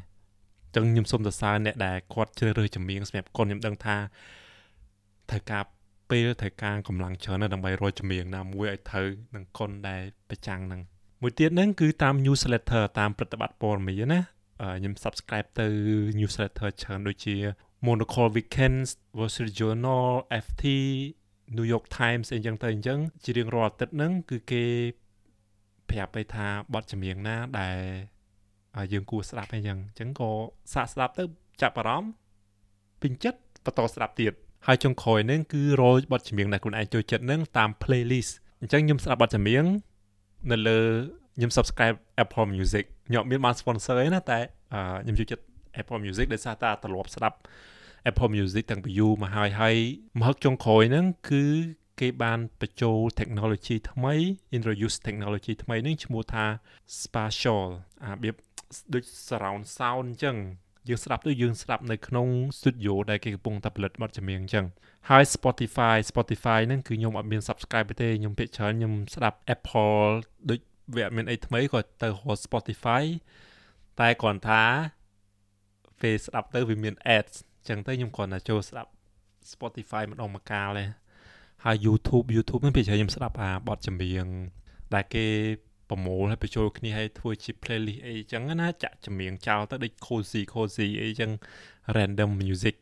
[0.75, 3.97] ចឹងខ្ញុំសូមសរសើរអ្នកដែលគាត់ជ្រើសរើសចម្រៀងសម្រាប់កុនខ្ញុំដឹងថា
[5.29, 5.63] ត្រូវការ
[6.09, 10.81] ពេលត្រូវការកម្លាំងច្រើនណាស់ដើម្បីរកចម្រៀងណាមួយឲ្យត្រូវនឹងកុនដែលប្រចាំងហ្នឹង
[11.21, 14.19] មួយទៀតហ្នឹងគឺតាម newsletter តាមប្រតិបត្តិព័ត៌មានណា
[14.77, 15.67] ខ្ញុំ subscribe ទៅ
[16.19, 17.35] newsletter ច្រើនដូចជា
[17.85, 20.07] Monocle Weekends Wall Street Journal
[20.45, 20.63] FT
[21.55, 24.63] New York Times អីចឹងទៅអញ្ចឹងជារៀងរាល់អាទិត្យហ្នឹងគឺគេ
[25.89, 27.77] ប្រាប់ឲ្យថាបទចម្រៀងណាដែល
[28.93, 30.29] យើងគួរស្ដាប់អីចឹងអញ្ចឹងក៏
[30.73, 31.23] សាកស្ដាប់ទៅ
[31.61, 32.11] ចាប់អារម្មណ៍
[33.01, 34.33] ពេញចិត្តបន្តស្ដាប់ទៀត
[34.67, 38.31] ហើយចុងក្រោយហ្នឹងគឺរយបទចម្រៀងដែលខ្លួនឯងចូលចិត្តហ្នឹងតាម playlist
[38.61, 39.65] អញ្ចឹងខ្ញុំស្ដាប់បទចម្រៀង
[40.51, 40.79] នៅលើ
[41.37, 44.39] ខ្ញុំ subscribe Apple Music ខ្ញុំមានបាន sponsor ឯណាតែ
[45.03, 45.43] ខ្ញុំចូលចិត្ត
[45.81, 47.37] Apple Music ដោយសារតែទ្រលាប់ស្ដាប់
[48.09, 49.77] Apple Music តាំងពីយូរមកហើយហើយ
[50.19, 51.45] មហឹកចុងក្រោយហ្នឹងគឺ
[51.99, 54.13] គេបានបញ្ចូល technology ថ្មី
[54.57, 56.45] introduce technology ថ្មីនេះឈ្មោះថា
[57.01, 57.63] spatial
[58.03, 58.35] អារបៀប
[58.93, 60.37] ដូច surround sound អញ្ចឹង
[60.87, 62.27] យើងស្ដាប់ទៅយើងស្ដាប់នៅក្នុង
[62.59, 64.65] studio ដែលគេកំពុងតែផលិតបទចម្រៀងអញ្ចឹង
[65.09, 70.11] ហើយ Spotify Spotify ហ្នឹងគឺខ្ញុំអត់មាន subscribe ទេខ្ញុំភាគច្រើនខ្ញុំស្ដាប់ Apple
[70.49, 70.59] ដូច
[70.95, 73.03] វាអត់មានអីថ្មីក៏ទៅរក Spotify
[73.99, 74.63] តែគ្រាន់ថា
[76.01, 78.91] ពេលស្ដាប់ទៅវាមាន ads អញ្ចឹងទៅខ្ញុំគ្រាន់តែចូលស្ដាប់
[79.53, 80.85] Spotify ម្ដងម្កាលទេ
[81.65, 84.25] ហើយ YouTube YouTube ហ្នឹងភាគច្រើនខ្ញុំស្ដាប់អាបទចម្រៀង
[84.93, 85.25] ដែលគេ
[85.89, 91.31] ប្រមូលហើយបញ្ចូលគ្នាឲ្យធ្វើជា playlist អីចឹងណាចាក់ចម្រៀងចោលទៅដូច cozy cozy អីចឹង
[91.95, 92.77] random music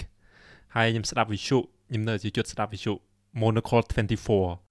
[0.75, 1.57] ហើយខ្ញុំស្ដាប់វិទ្យុ
[1.89, 2.93] ខ្ញុំនៅជាជុតស្ដាប់វិទ្យុ
[3.41, 4.65] Monocle 24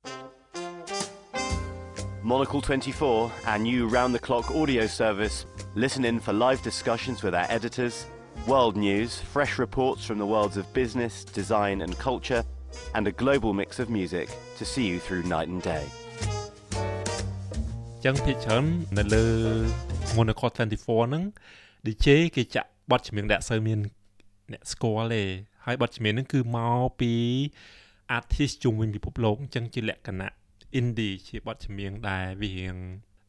[2.25, 5.45] Monocle 24, our new round the clock audio service.
[5.75, 8.07] Listen in for live discussions with our editors,
[8.47, 12.43] world news, fresh reports from the worlds of business, design, and culture,
[12.95, 14.29] and a global mix of music
[14.59, 15.85] to see you through night and day.
[18.05, 18.65] ចឹងភាគច្រើន
[18.99, 19.27] នៅលើ
[20.17, 21.25] Monaco 24ហ្នឹង
[21.87, 22.07] DJ
[22.37, 23.79] គេចាក់បទចម្រៀងដែលអត់សូវមាន
[24.53, 25.23] អ្នកស្គាល់ទេ
[25.65, 27.13] ហើយបទចម្រៀងហ្នឹងគឺមកពី
[28.17, 30.31] artist ជុំវិញពិភពលោកអញ្ចឹងជាលក្ខណៈ
[30.79, 32.77] indie ជាបទចម្រៀងដែលវារៀង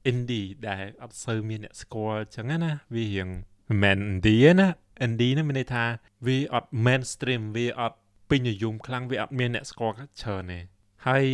[0.10, 3.30] indie ដែលអត់សូវមានអ្នកស្គាល់អញ្ចឹងណាវារៀង
[3.70, 4.68] មិនមែន indie ណា
[5.06, 5.84] indie ហ្នឹងមានន័យថា
[6.26, 7.98] វាអត់ mainstream វាអត់
[8.30, 10.60] ពេញនិយមខ្លាំងវាអត់មានអ្នកស្គាល់ច្រើនទេ
[11.08, 11.26] ហើយ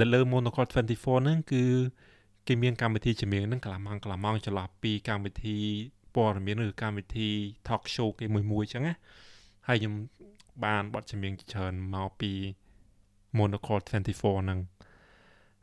[0.00, 1.64] នៅលើ Monocle 24ហ្នឹងគឺ
[2.46, 5.56] គេមានកម្មវិធីចម្រៀងហ្នឹងកន្លះម៉ោងកន្លះម៉ោងចន្លោះពីកម្មវិធី
[6.14, 7.28] ព័ត៌មានឬកម្មវិធី
[7.68, 8.94] talk show គេមួយមួយអញ្ចឹងណា
[9.66, 9.94] ហើយខ្ញុំ
[10.64, 12.32] បានបទចម្រៀងច្រើនមកពី
[13.38, 14.60] Monocle 24ហ្នឹង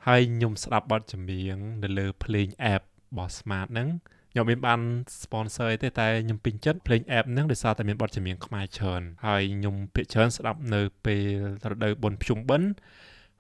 [0.08, 3.90] ហើយខ្ញុំស្ដាប់បទចម្រៀងនៅលើភ្លេង app របស់ Smart ហ្នឹង
[4.38, 4.82] ខ្ញុំមានបាន
[5.24, 11.24] sponsor ទេតែខ្ញុំពេញចិត្តភ្លេង app ហ្នឹងដោយសារតែមានបទចម្រៀងខ្មែរច្រើនហើយខ្ញុំភាគច្រើនស្ដាប់នៅពេល
[11.72, 12.70] រដូវបុណ្យភ្ជុំបិណ្ឌ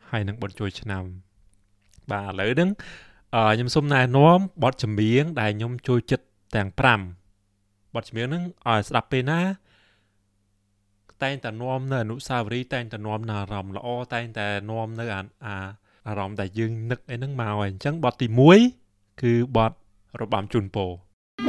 [0.09, 1.03] ហើយនឹងបុណ្យចូលឆ្នាំ
[2.11, 2.69] បាទឥឡូវហ្នឹង
[3.53, 6.25] ខ្ញុំសូមណែនាំបទចម្រៀងដែលខ្ញុំចូលចិត្ត
[6.55, 6.69] ទាំង
[7.31, 9.41] 5បទចម្រៀងហ្នឹងឲ្យស្ដាប់ពេលណា
[11.23, 15.55] តែងតែនាំនៅអនុស្សាវរីយ៍តែងតែនាំនៅអារម្មណ៍ល្អតែងតែនាំនៅអាអា
[16.07, 18.27] អារម្មណ៍ដែលយើងនឹកអីហ្នឹងមកហើយអញ្ចឹងបទទី
[18.73, 19.73] 1គឺបទ
[20.21, 20.91] របាំជូនពរ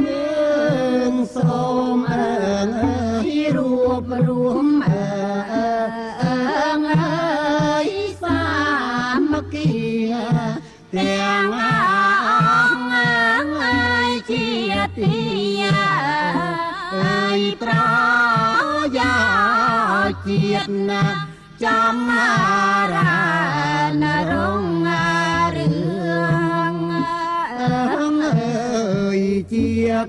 [0.05, 1.61] យើងសូ
[1.95, 2.31] មអើ
[2.65, 5.03] ងអើយរួបរួមអើ
[6.23, 7.87] អើងអើយ
[8.23, 8.43] សា
[9.31, 9.71] មគ្គី
[10.95, 11.63] ទាំងអ
[12.67, 14.47] ស់អើយជា
[14.97, 15.15] ទី
[16.95, 17.73] អើយប្រ
[18.97, 19.15] យោ
[20.27, 21.03] ជាតិណា
[21.63, 21.97] ចំ
[22.93, 23.08] រា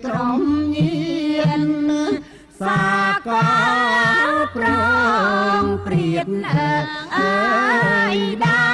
[0.05, 0.43] ក្រុម
[0.77, 1.01] ញៀ
[1.63, 1.65] ន
[2.61, 2.83] សា
[3.27, 3.49] កោ
[4.57, 4.67] ប្រ
[5.61, 6.27] ងព្រៀត
[7.17, 8.17] អើយ
[8.47, 8.71] ដោ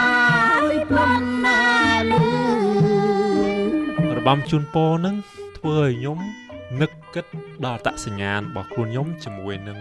[0.71, 1.63] យព្រមណា
[2.11, 2.27] លឺ
[4.17, 5.17] របាំជូនពរនឹង
[5.57, 6.19] ធ្វើឲ្យខ្ញុំ
[6.81, 7.27] នឹកគិត
[7.65, 9.79] ដល់តសញ្ញាណរបស់ខ្លួនខ្ញុំជាមួយនឹង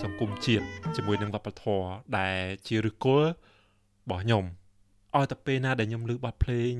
[0.00, 0.66] សង្គមជាតិ
[0.96, 1.86] ជាមួយនឹងវប្បធម៌
[2.18, 4.44] ដែលជាឫសគល់របស់ខ្ញុំ
[5.16, 6.72] ឲ្យតែពេលណាដែលខ្ញុំលើកបទភ្លេង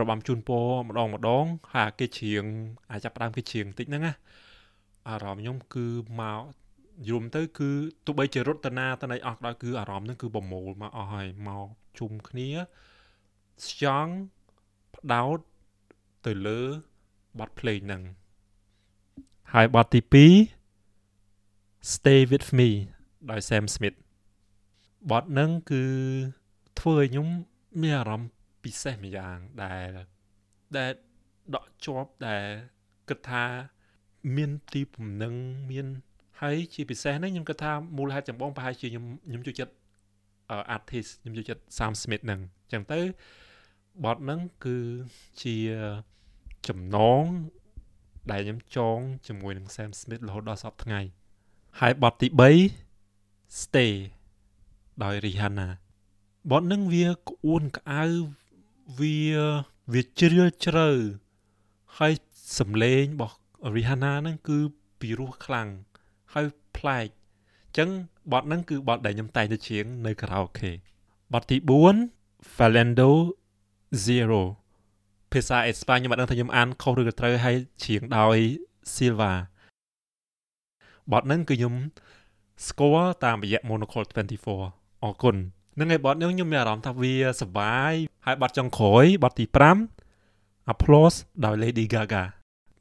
[0.00, 2.44] របាំជូនពរម្ដងម្ដងហើយគេច្រៀង
[2.90, 4.14] អាចចាប់ផ្ដើមគេច្រៀងតិចហ្នឹងណា
[5.08, 5.86] អារម្មណ៍ខ្ញុំគឺ
[6.20, 6.42] មក
[7.08, 7.70] យំទៅគឺ
[8.06, 11.66] ទោះបីជារត់តាណាតណៃអស់ដល់គឺអារម្មណ៍ហ្នឹងគឺប្រមូលមកអស់ហើយមក
[11.98, 12.48] ជុំគ្នា
[13.66, 14.06] ស្យង
[14.96, 15.38] ផ្ដោត
[16.26, 16.60] ទៅលើ
[17.38, 18.02] បទភ្លេងហ្នឹង
[19.54, 22.68] ហើយបទទី2 Stay with me
[23.30, 23.96] ដោយ Sam Smith
[25.10, 25.82] បទហ្នឹងគឺ
[26.78, 27.28] ធ្វើឲ្យខ្ញុំ
[27.82, 28.30] មានអារម្មណ៍
[28.64, 29.88] ពិសេសម្យ៉ាងដែល
[30.76, 30.92] ដែល
[31.54, 32.44] ដកជាប់ដែល
[33.08, 33.44] គិតថា
[34.36, 35.34] មានទីពំនឹង
[35.70, 35.86] មាន
[36.40, 39.74] ហើយជាពិសេសហ្នឹងខ្ញុំគិតថាមូលហេតុចម្បងប្រហែលជាខ្ញុំខ្ញុំចូលចិត្ត
[40.76, 43.00] artist ខ្ញុំចូលចិត្ត Sam Smith ហ្នឹងអញ្ចឹងទៅ
[44.04, 44.78] បទហ្នឹងគឺ
[45.42, 45.56] ជា
[46.68, 47.22] ចំណង
[48.30, 51.00] ដែលខ្ញុំចងជាមួយនឹង Sam Smith រហូតដល់សពថ្ងៃ
[51.80, 52.26] ហើយបទទី
[52.94, 53.92] 3 Stay
[55.02, 55.68] ដោយ Rihanna
[56.48, 58.04] បទនឹងវាក្អួនក្អៅ
[58.98, 59.16] វា
[59.92, 60.88] វាជ្រាលជ្រៅ
[61.98, 62.12] ហើយ
[62.58, 63.36] សំឡេងរបស់
[63.74, 64.58] Rihanna ហ្នឹងគឺ
[65.00, 65.68] ពីរោះខ្លាំង
[66.32, 67.90] ហើយប្លែកអញ្ចឹង
[68.32, 70.70] បទហ្នឹងគឺបទដែលខ្ញុំតែងទៅច្រៀងនៅខារ៉ាអូខេ
[71.32, 71.56] បទទី
[72.06, 73.10] 4 Falendo
[74.06, 74.42] Zero
[75.32, 78.38] ភាសាអេស្ប៉ាញខ្ញុំមិនដឹងថាខ្ញុំអានខុសឬក៏ត្រូវហើយច្រៀងដោយ
[78.94, 79.32] Silva
[81.12, 81.74] បទហ្នឹងគឺខ្ញុំ
[82.68, 84.04] ស្គាល់តាមរយៈ Monocle
[84.54, 85.36] 24អរគុណ
[85.80, 87.92] នឹងឯបទនេះខ្ញុំមានអារម្មណ៍ថាវាសប្បាយ
[88.26, 89.44] ហើយបទចុងក្រោយបទទី
[90.08, 92.22] 5 Applause ដោយ Lady Gaga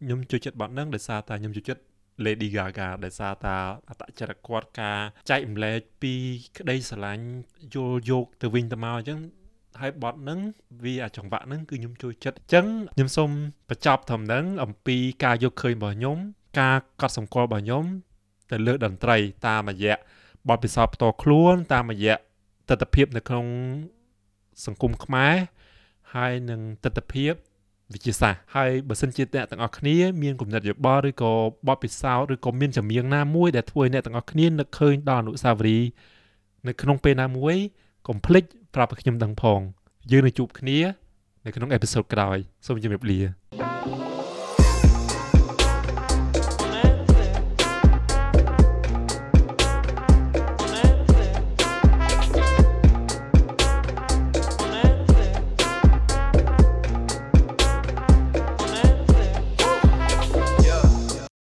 [0.01, 1.81] ខ្ញុំចូលចិត្តបទហ្នឹងដោយសារតែខ្ញុំចូលចិត្ត
[2.25, 3.55] Lady Gaga ដោយសារតា
[3.89, 6.13] អតចរិតគាត់ការចែករំលែកពី
[6.57, 7.25] ក្តីស្រឡាញ់
[7.73, 9.19] យល់យោគទៅវិញទៅមកអញ្ចឹង
[9.81, 10.39] ហើយបទហ្នឹង
[10.83, 13.29] វាអាចង្វាក់ហ្នឹងគឺខ្ញុំចូលចិត្តអញ្ចឹងខ្ញុំសូម
[13.69, 16.17] បញ្ចប់ត្រឹមហ្នឹងអំពីការយកឃើញរបស់ខ្ញុំ
[16.59, 17.85] ការកត់សម្គាល់របស់ខ្ញុំ
[18.51, 19.95] ទៅលើតន្ត្រីតាមរយៈ
[20.49, 22.15] បទពិសោធន៍ផ្ទាល់ខ្លួនតាមរយៈ
[22.69, 23.45] ទស្សនវិជ្ជានៅក្នុង
[24.65, 25.33] សង្គមខ្មែរ
[26.13, 27.25] ហើយនឹងទស្សនវិជ្ជា
[27.93, 31.31] វិទ្យាសាស្ត្រហើយបើសិនជាអ្នកទាំងអស់គ្នាមានគំនិតយោបល់ឬក៏
[31.67, 35.89] បទពិសោធន៍ឬក៏មានចម្រៀងណាមួយដែលធ្វើឲ្យអ្នកទាំងអស់គ្នានឹកឃើញដល់អនុស្សាវរីយ៍
[36.67, 37.55] នៅក្នុងពេលណាមួយ
[38.07, 38.43] កុំភ្លេច
[38.75, 39.59] ប្រាប់ឲ្យខ្ញុំដឹងផង
[40.11, 40.79] យើងនឹងជួបគ្នា
[41.45, 43.68] នៅក្នុងអេពីសូតក្រោយសូមជម្រាបលា